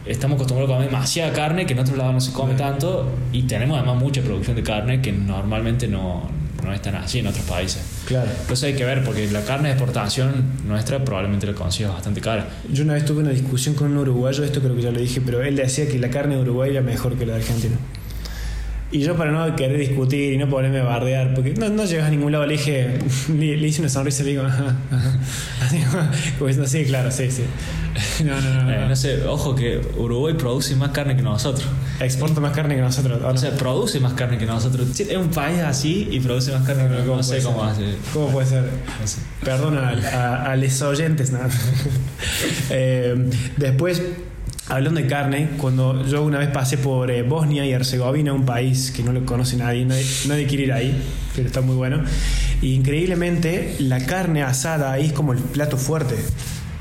estamos 0.06 0.36
acostumbrados 0.36 0.70
a 0.70 0.74
comer 0.74 0.90
demasiada 0.90 1.32
carne 1.32 1.66
que 1.66 1.72
en 1.72 1.78
otros 1.78 1.96
lados 1.96 2.14
no 2.14 2.20
se 2.20 2.32
come 2.32 2.54
tanto 2.54 3.08
y 3.32 3.42
tenemos 3.42 3.78
además 3.78 3.96
mucha 3.96 4.22
producción 4.22 4.56
de 4.56 4.62
carne 4.62 5.00
que 5.00 5.12
normalmente 5.12 5.88
no, 5.88 6.28
no 6.64 6.72
es 6.72 6.82
tan 6.82 6.94
así 6.94 7.18
en 7.18 7.26
otros 7.26 7.44
países. 7.44 7.82
Claro. 8.06 8.30
Entonces 8.40 8.64
hay 8.64 8.74
que 8.74 8.84
ver, 8.84 9.04
porque 9.04 9.30
la 9.30 9.42
carne 9.42 9.68
de 9.68 9.74
exportación 9.74 10.44
nuestra 10.66 11.04
probablemente 11.04 11.46
la 11.46 11.54
consigas 11.54 11.92
bastante 11.92 12.20
cara. 12.20 12.48
Yo 12.70 12.84
una 12.84 12.94
vez 12.94 13.04
tuve 13.04 13.20
una 13.20 13.30
discusión 13.30 13.74
con 13.74 13.92
un 13.92 13.98
uruguayo, 13.98 14.44
esto 14.44 14.60
creo 14.60 14.74
que 14.74 14.82
ya 14.82 14.90
lo 14.90 15.00
dije, 15.00 15.20
pero 15.20 15.42
él 15.42 15.56
decía 15.56 15.88
que 15.88 15.98
la 15.98 16.10
carne 16.10 16.36
de 16.36 16.42
Uruguay 16.42 16.70
era 16.70 16.82
mejor 16.82 17.16
que 17.16 17.26
la 17.26 17.34
de 17.34 17.40
Argentina. 17.40 17.76
Y 18.92 19.00
yo 19.00 19.16
para 19.16 19.32
no 19.32 19.56
querer 19.56 19.78
discutir 19.78 20.34
y 20.34 20.36
no 20.38 20.48
ponerme 20.50 20.80
a 20.80 20.84
bardear, 20.84 21.32
porque 21.34 21.54
no, 21.54 21.70
no 21.70 21.84
llegas 21.86 22.08
a 22.08 22.10
ningún 22.10 22.30
lado, 22.30 22.44
le 22.46 22.52
dije, 22.52 22.98
le, 23.34 23.56
le 23.56 23.68
hice 23.68 23.80
una 23.80 23.88
sonrisa 23.88 24.22
y 24.22 24.26
le 24.26 24.30
digo, 24.32 24.42
ajá, 24.46 24.76
ajá. 24.90 25.18
Así 25.62 25.78
como- 25.80 26.02
como 26.38 26.46
diciendo, 26.48 26.66
sí, 26.68 26.84
claro, 26.84 27.10
sí, 27.10 27.30
sí. 27.30 27.42
No, 28.24 28.34
no, 28.40 28.54
no. 28.54 28.62
no, 28.64 28.70
Eh, 28.72 28.76
no. 28.80 28.88
no 28.88 28.96
sé, 28.96 29.24
ojo 29.26 29.54
que 29.54 29.80
Uruguay 29.96 30.34
produce 30.34 30.76
más 30.76 30.90
carne 30.90 31.16
que 31.16 31.22
nosotros. 31.22 31.66
Exporta 32.00 32.40
más 32.40 32.52
carne 32.52 32.74
que 32.76 32.80
nosotros. 32.82 33.18
¿o 33.18 33.22
no? 33.22 33.28
O 33.32 33.36
sea, 33.38 33.50
produce 33.56 33.98
más 34.00 34.12
carne 34.12 34.36
que 34.36 34.44
nosotros. 34.46 34.86
Sí, 34.92 35.06
Es 35.08 35.16
un 35.16 35.28
país 35.30 35.60
así 35.60 36.08
y 36.10 36.20
produce 36.20 36.52
más 36.52 36.66
carne 36.66 36.82
que 36.84 36.88
nosotros. 36.90 37.16
No 37.16 37.22
sé 37.22 37.42
cómo 37.42 37.64
hace. 37.64 37.82
¿Cómo 38.12 38.28
puede 38.28 38.46
ser? 38.46 38.64
Sé. 39.04 39.18
Perdón 39.42 39.78
a, 39.78 39.90
a, 39.90 40.52
a 40.52 40.56
los 40.56 40.82
oyentes, 40.82 41.32
nada. 41.32 41.48
Eh, 42.70 43.30
después, 43.56 44.02
hablando 44.72 45.00
de 45.00 45.06
carne, 45.06 45.50
cuando 45.58 46.04
yo 46.06 46.22
una 46.24 46.38
vez 46.38 46.48
pasé 46.48 46.78
por 46.78 47.10
eh, 47.10 47.22
Bosnia 47.22 47.66
y 47.66 47.72
Herzegovina, 47.72 48.32
un 48.32 48.46
país 48.46 48.90
que 48.90 49.02
no 49.02 49.12
lo 49.12 49.24
conoce 49.26 49.56
nadie, 49.56 49.84
nadie, 49.84 50.04
nadie 50.26 50.46
quiere 50.46 50.64
ir 50.64 50.72
ahí, 50.72 51.02
pero 51.36 51.46
está 51.46 51.60
muy 51.60 51.76
bueno. 51.76 52.02
Y 52.62 52.74
increíblemente, 52.74 53.76
la 53.80 54.04
carne 54.06 54.42
asada 54.42 54.92
ahí 54.92 55.06
es 55.06 55.12
como 55.12 55.32
el 55.34 55.40
plato 55.40 55.76
fuerte. 55.76 56.16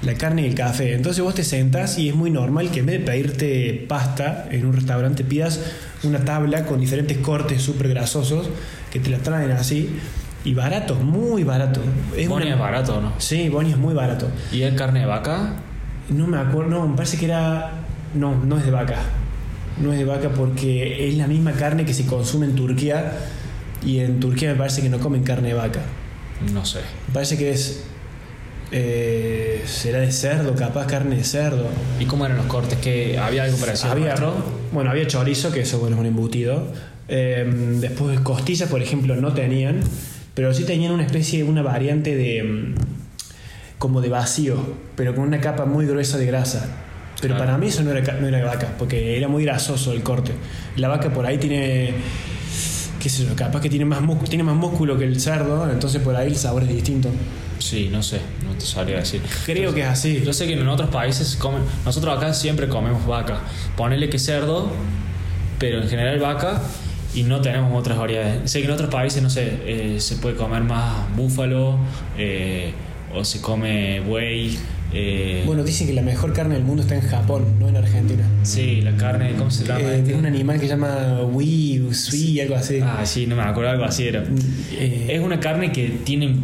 la 0.03 0.15
carne 0.15 0.43
y 0.43 0.45
el 0.45 0.55
café. 0.55 0.93
Entonces 0.93 1.23
vos 1.23 1.35
te 1.35 1.43
sentas 1.43 1.97
y 1.97 2.09
es 2.09 2.15
muy 2.15 2.31
normal 2.31 2.71
que 2.71 2.79
en 2.79 2.87
vez 2.87 2.99
de 2.99 3.05
pedirte 3.05 3.85
pasta 3.87 4.47
en 4.49 4.65
un 4.65 4.73
restaurante 4.73 5.23
pidas 5.23 5.59
una 6.03 6.19
tabla 6.25 6.65
con 6.65 6.79
diferentes 6.79 7.17
cortes 7.17 7.61
súper 7.61 7.89
grasosos 7.89 8.49
que 8.91 8.99
te 8.99 9.09
la 9.09 9.19
traen 9.19 9.51
así. 9.51 9.89
Y 10.43 10.55
barato, 10.55 10.95
muy 10.95 11.43
barato. 11.43 11.81
Es 12.17 12.27
Boni 12.27 12.49
es 12.49 12.57
barato, 12.57 12.99
¿no? 12.99 13.13
Sí, 13.19 13.47
Boni 13.49 13.71
es 13.71 13.77
muy 13.77 13.93
barato. 13.93 14.27
¿Y 14.51 14.63
es 14.63 14.73
carne 14.73 15.01
de 15.01 15.05
vaca? 15.05 15.53
No 16.09 16.25
me 16.25 16.37
acuerdo, 16.37 16.71
no, 16.71 16.87
me 16.87 16.95
parece 16.95 17.17
que 17.17 17.25
era... 17.25 17.80
No, 18.13 18.35
no 18.35 18.57
es 18.57 18.65
de 18.65 18.71
vaca. 18.71 18.97
No 19.81 19.93
es 19.93 19.99
de 19.99 20.05
vaca 20.05 20.29
porque 20.29 21.07
es 21.07 21.15
la 21.17 21.27
misma 21.27 21.53
carne 21.53 21.85
que 21.85 21.93
se 21.93 22.05
consume 22.05 22.45
en 22.45 22.55
Turquía 22.55 23.13
y 23.85 23.99
en 23.99 24.19
Turquía 24.19 24.51
me 24.51 24.55
parece 24.55 24.81
que 24.81 24.89
no 24.89 24.99
comen 24.99 25.23
carne 25.23 25.49
de 25.49 25.53
vaca. 25.53 25.81
No 26.53 26.65
sé. 26.65 26.79
Me 27.07 27.13
parece 27.13 27.37
que 27.37 27.51
es 27.51 27.83
eh, 28.73 29.63
será 29.65 29.99
de 29.99 30.11
cerdo, 30.11 30.55
capaz 30.55 30.87
carne 30.87 31.17
de 31.17 31.23
cerdo. 31.23 31.67
¿Y 31.99 32.05
cómo 32.05 32.25
eran 32.25 32.37
los 32.37 32.45
cortes? 32.45 32.79
¿Que 32.79 33.19
¿Había 33.19 33.43
algo 33.43 33.57
para 33.57 33.73
Había, 33.91 34.15
bueno, 34.71 34.89
había 34.89 35.05
chorizo, 35.07 35.51
que 35.51 35.61
eso 35.61 35.79
bueno, 35.79 35.97
es 35.97 35.99
un 35.99 36.05
embutido. 36.05 36.67
Eh, 37.09 37.45
después 37.81 38.19
costillas, 38.21 38.69
por 38.69 38.81
ejemplo, 38.81 39.15
no 39.17 39.33
tenían, 39.33 39.81
pero 40.33 40.53
sí 40.53 40.63
tenían 40.63 40.93
una 40.93 41.03
especie, 41.03 41.43
una 41.43 41.61
variante 41.61 42.15
de 42.15 42.43
mm, 42.43 42.75
como 43.77 43.99
de 43.99 44.07
vacío, 44.07 44.57
pero 44.95 45.13
con 45.15 45.25
una 45.25 45.41
capa 45.41 45.65
muy 45.65 45.85
gruesa 45.85 46.17
de 46.17 46.25
grasa. 46.25 46.65
Pero 47.21 47.37
para 47.37 47.57
mí 47.57 47.67
eso 47.67 47.83
no 47.83 47.91
era, 47.91 48.13
no 48.15 48.27
era 48.27 48.43
vaca, 48.43 48.73
porque 48.77 49.15
era 49.17 49.27
muy 49.27 49.43
grasoso 49.43 49.93
el 49.93 50.01
corte. 50.01 50.31
La 50.75 50.87
vaca 50.87 51.13
por 51.13 51.25
ahí 51.25 51.37
tiene, 51.37 51.93
qué 52.99 53.09
sé 53.09 53.25
yo, 53.25 53.35
capaz 53.35 53.61
que 53.61 53.69
tiene 53.69 53.85
más, 53.85 54.01
tiene 54.27 54.43
más 54.43 54.55
músculo 54.55 54.97
que 54.97 55.05
el 55.05 55.19
cerdo, 55.21 55.69
entonces 55.69 56.01
por 56.01 56.15
ahí 56.15 56.27
el 56.27 56.35
sabor 56.35 56.63
es 56.63 56.69
distinto. 56.69 57.09
Sí, 57.59 57.89
no 57.91 58.01
sé, 58.01 58.19
no 58.45 58.53
te 58.55 58.65
sabría 58.65 58.97
decir. 58.97 59.21
Creo 59.45 59.73
que 59.73 59.81
es 59.81 59.87
así. 59.87 60.23
Yo 60.25 60.33
sé 60.33 60.47
que 60.47 60.53
en 60.53 60.67
otros 60.67 60.89
países 60.89 61.35
comen. 61.35 61.61
Nosotros 61.85 62.17
acá 62.17 62.33
siempre 62.33 62.67
comemos 62.67 63.05
vaca. 63.05 63.41
Ponele 63.77 64.09
que 64.09 64.17
cerdo, 64.17 64.71
pero 65.59 65.81
en 65.81 65.87
general 65.87 66.19
vaca 66.19 66.59
y 67.13 67.23
no 67.23 67.41
tenemos 67.41 67.77
otras 67.77 67.97
variedades. 67.97 68.49
Sé 68.49 68.59
que 68.59 68.65
en 68.65 68.71
otros 68.71 68.89
países, 68.89 69.21
no 69.21 69.29
sé, 69.29 69.59
eh, 69.65 69.99
se 69.99 70.15
puede 70.15 70.35
comer 70.35 70.63
más 70.63 71.15
búfalo 71.15 71.77
eh, 72.17 72.73
o 73.13 73.23
se 73.23 73.41
come 73.41 73.99
buey. 73.99 74.57
Eh. 74.93 75.43
Bueno, 75.45 75.63
dicen 75.63 75.87
que 75.87 75.93
la 75.93 76.01
mejor 76.01 76.33
carne 76.33 76.55
del 76.55 76.63
mundo 76.63 76.81
está 76.81 76.95
en 76.95 77.01
Japón, 77.01 77.45
no 77.59 77.69
en 77.69 77.77
Argentina. 77.77 78.23
Sí, 78.43 78.81
la 78.81 78.95
carne, 78.97 79.33
¿cómo 79.37 79.49
se 79.49 79.65
llama? 79.65 79.89
tiene 80.03 80.15
un 80.15 80.25
animal 80.25 80.57
que 80.57 80.65
se 80.65 80.69
llama 80.69 81.21
Wii, 81.23 81.93
Sui, 81.93 82.39
algo 82.41 82.55
así. 82.55 82.79
Ah, 82.83 83.05
sí, 83.05 83.25
no 83.27 83.35
me 83.35 83.43
acuerdo, 83.43 83.71
algo 83.71 83.85
así 83.85 84.07
era. 84.07 84.21
Mm, 84.21 85.09
es 85.09 85.19
una 85.19 85.39
carne 85.39 85.71
que 85.71 85.89
tiene 86.03 86.35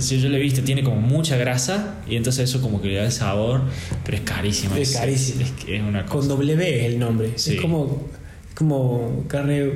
si 0.00 0.20
yo 0.20 0.28
lo 0.28 0.36
he 0.36 0.40
visto, 0.40 0.62
tiene 0.62 0.82
como 0.82 1.00
mucha 1.00 1.36
grasa 1.36 1.96
y 2.08 2.16
entonces 2.16 2.48
eso 2.48 2.60
como 2.60 2.80
que 2.80 2.88
le 2.88 2.94
da 2.96 3.04
el 3.04 3.12
sabor, 3.12 3.62
pero 4.04 4.16
es 4.16 4.22
carísimo. 4.24 4.74
Es, 4.76 4.96
carísimo. 4.96 5.42
Es, 5.42 5.82
una 5.82 6.04
Con 6.06 6.26
W 6.26 6.80
es 6.80 6.84
el 6.86 6.98
nombre. 6.98 7.32
Es 7.36 7.60
como, 7.60 8.08
como 8.54 9.24
carne 9.28 9.70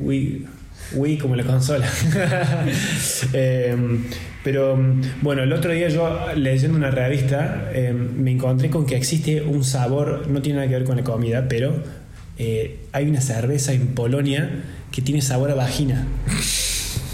Wii, 0.00 0.46
Wii 0.94 1.18
como 1.18 1.36
la 1.36 1.44
consola. 1.44 1.88
Pero 4.42 4.78
bueno, 5.20 5.42
el 5.42 5.52
otro 5.52 5.72
día 5.72 5.88
yo 5.88 6.28
leyendo 6.34 6.78
una 6.78 6.90
revista 6.90 7.70
em, 7.74 8.22
me 8.22 8.30
encontré 8.30 8.70
con 8.70 8.86
que 8.86 8.96
existe 8.96 9.42
un 9.42 9.64
sabor, 9.64 10.28
no 10.28 10.40
tiene 10.40 10.58
nada 10.58 10.68
que 10.68 10.74
ver 10.74 10.84
con 10.84 10.96
la 10.96 11.04
comida, 11.04 11.46
pero 11.48 11.74
eh, 12.38 12.78
hay 12.92 13.06
una 13.06 13.20
cerveza 13.20 13.72
en 13.72 13.88
Polonia 13.88 14.50
que 14.90 15.02
tiene 15.02 15.20
sabor 15.20 15.50
a 15.50 15.54
vagina. 15.54 16.06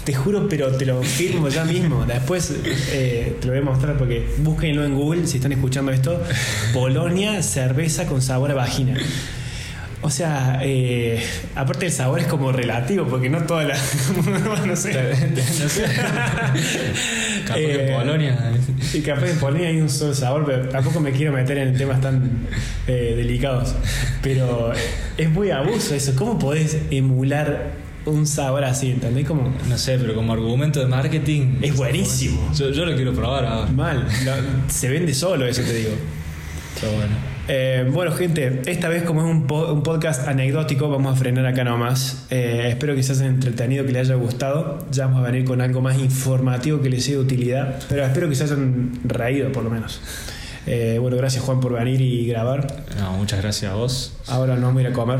Te 0.05 0.13
juro, 0.13 0.47
pero 0.47 0.71
te 0.71 0.85
lo 0.85 1.03
firmo 1.03 1.49
ya 1.49 1.65
mismo. 1.65 2.05
Después 2.05 2.53
eh, 2.93 3.35
te 3.41 3.47
lo 3.47 3.51
voy 3.51 3.61
a 3.61 3.65
mostrar 3.65 3.97
porque 3.97 4.25
búsquenlo 4.37 4.85
en 4.85 4.95
Google 4.95 5.27
si 5.27 5.35
están 5.35 5.51
escuchando 5.51 5.91
esto. 5.91 6.23
Polonia, 6.73 7.43
cerveza 7.43 8.07
con 8.07 8.21
sabor 8.21 8.51
a 8.51 8.53
vagina. 8.53 8.97
O 10.01 10.09
sea, 10.11 10.59
eh, 10.63 11.23
aparte 11.55 11.87
el 11.87 11.91
sabor 11.91 12.19
es 12.19 12.27
como 12.27 12.51
relativo, 12.51 13.07
porque 13.07 13.29
no 13.29 13.43
toda 13.43 13.63
la. 13.63 13.75
no 14.65 14.75
sé. 14.75 14.93
no 15.35 15.69
sé. 15.69 15.85
capaz 17.45 17.59
en 17.59 17.93
Polonia. 17.93 18.51
Y 18.93 19.01
capaz 19.01 19.29
en 19.29 19.37
Polonia 19.39 19.69
hay 19.69 19.81
un 19.81 19.89
solo 19.89 20.13
sabor, 20.13 20.45
pero 20.45 20.69
tampoco 20.69 20.99
me 20.99 21.11
quiero 21.11 21.33
meter 21.33 21.57
en 21.57 21.75
temas 21.75 21.99
tan 21.99 22.47
eh, 22.87 23.15
delicados. 23.17 23.73
Pero 24.21 24.71
es 25.17 25.29
muy 25.29 25.49
abuso 25.49 25.95
eso. 25.95 26.13
¿Cómo 26.15 26.37
podés 26.37 26.77
emular 26.91 27.71
un 28.05 28.27
sabor 28.27 28.63
así, 28.65 28.91
¿entendés? 28.91 29.25
Como, 29.27 29.51
no 29.67 29.77
sé, 29.77 29.97
pero 29.97 30.13
como 30.13 30.31
argumento 30.31 30.79
de 30.79 30.85
marketing. 30.85 31.57
Es 31.61 31.75
buenísimo. 31.75 32.51
Yo, 32.53 32.85
lo 32.85 32.95
quiero 32.95 33.13
probar 33.13 33.45
ahora. 33.45 33.71
Mal. 33.71 34.07
se 34.67 34.89
vende 34.89 35.13
solo, 35.15 35.47
eso 35.47 35.63
te 35.63 35.73
digo. 35.73 35.91
Pero 36.79 36.93
bueno. 36.93 37.36
Eh, 37.49 37.89
bueno, 37.93 38.11
gente, 38.11 38.61
esta 38.65 38.89
vez 38.89 39.03
como 39.03 39.21
es 39.21 39.27
un, 39.27 39.47
podcast 39.47 40.27
anecdótico, 40.27 40.89
vamos 40.89 41.13
a 41.13 41.15
frenar 41.15 41.45
acá 41.45 41.63
nomás. 41.63 42.25
Eh, 42.29 42.65
espero 42.69 42.93
que 42.93 43.03
se 43.03 43.13
hayan 43.13 43.27
entretenido, 43.27 43.85
que 43.85 43.93
les 43.93 44.09
haya 44.09 44.15
gustado. 44.15 44.85
Ya 44.91 45.05
vamos 45.05 45.23
a 45.23 45.31
venir 45.31 45.45
con 45.45 45.61
algo 45.61 45.81
más 45.81 45.97
informativo 45.97 46.81
que 46.81 46.89
les 46.89 47.05
sea 47.05 47.15
de 47.15 47.21
utilidad, 47.21 47.79
pero 47.87 48.05
espero 48.05 48.27
que 48.27 48.35
se 48.35 48.43
hayan 48.43 48.99
reído 49.05 49.51
por 49.51 49.63
lo 49.63 49.69
menos. 49.69 50.01
Eh, 50.65 50.97
bueno, 50.99 51.15
gracias 51.15 51.41
Juan 51.45 51.61
por 51.61 51.73
venir 51.73 52.01
y 52.01 52.27
grabar. 52.27 52.67
No, 52.99 53.13
muchas 53.13 53.41
gracias 53.41 53.71
a 53.71 53.75
vos. 53.75 54.13
Ahora 54.27 54.55
nos 54.55 54.63
vamos 54.63 54.79
a 54.79 54.81
ir 54.81 54.87
a 54.87 54.93
comer 54.93 55.19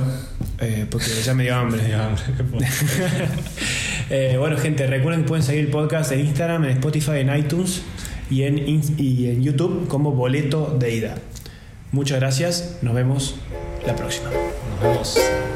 eh, 0.59 0.85
porque 0.89 1.05
ya 1.23 1.33
me 1.33 1.43
dio 1.43 1.55
hambre. 1.59 1.81
Bueno, 4.37 4.57
gente, 4.57 4.87
recuerden 4.87 5.23
que 5.23 5.27
pueden 5.27 5.43
seguir 5.43 5.65
el 5.65 5.71
podcast 5.71 6.11
en 6.13 6.21
Instagram, 6.21 6.63
en 6.65 6.71
Spotify, 6.71 7.19
en 7.19 7.35
iTunes 7.35 7.81
y 8.29 8.43
en, 8.43 8.81
y 8.97 9.29
en 9.29 9.43
YouTube 9.43 9.87
como 9.87 10.11
Boleto 10.11 10.75
de 10.79 10.95
Ida. 10.95 11.15
Muchas 11.91 12.19
gracias, 12.19 12.77
nos 12.81 12.93
vemos 12.93 13.35
la 13.85 13.95
próxima. 13.95 14.29
Nos 14.29 14.81
vemos. 14.81 15.46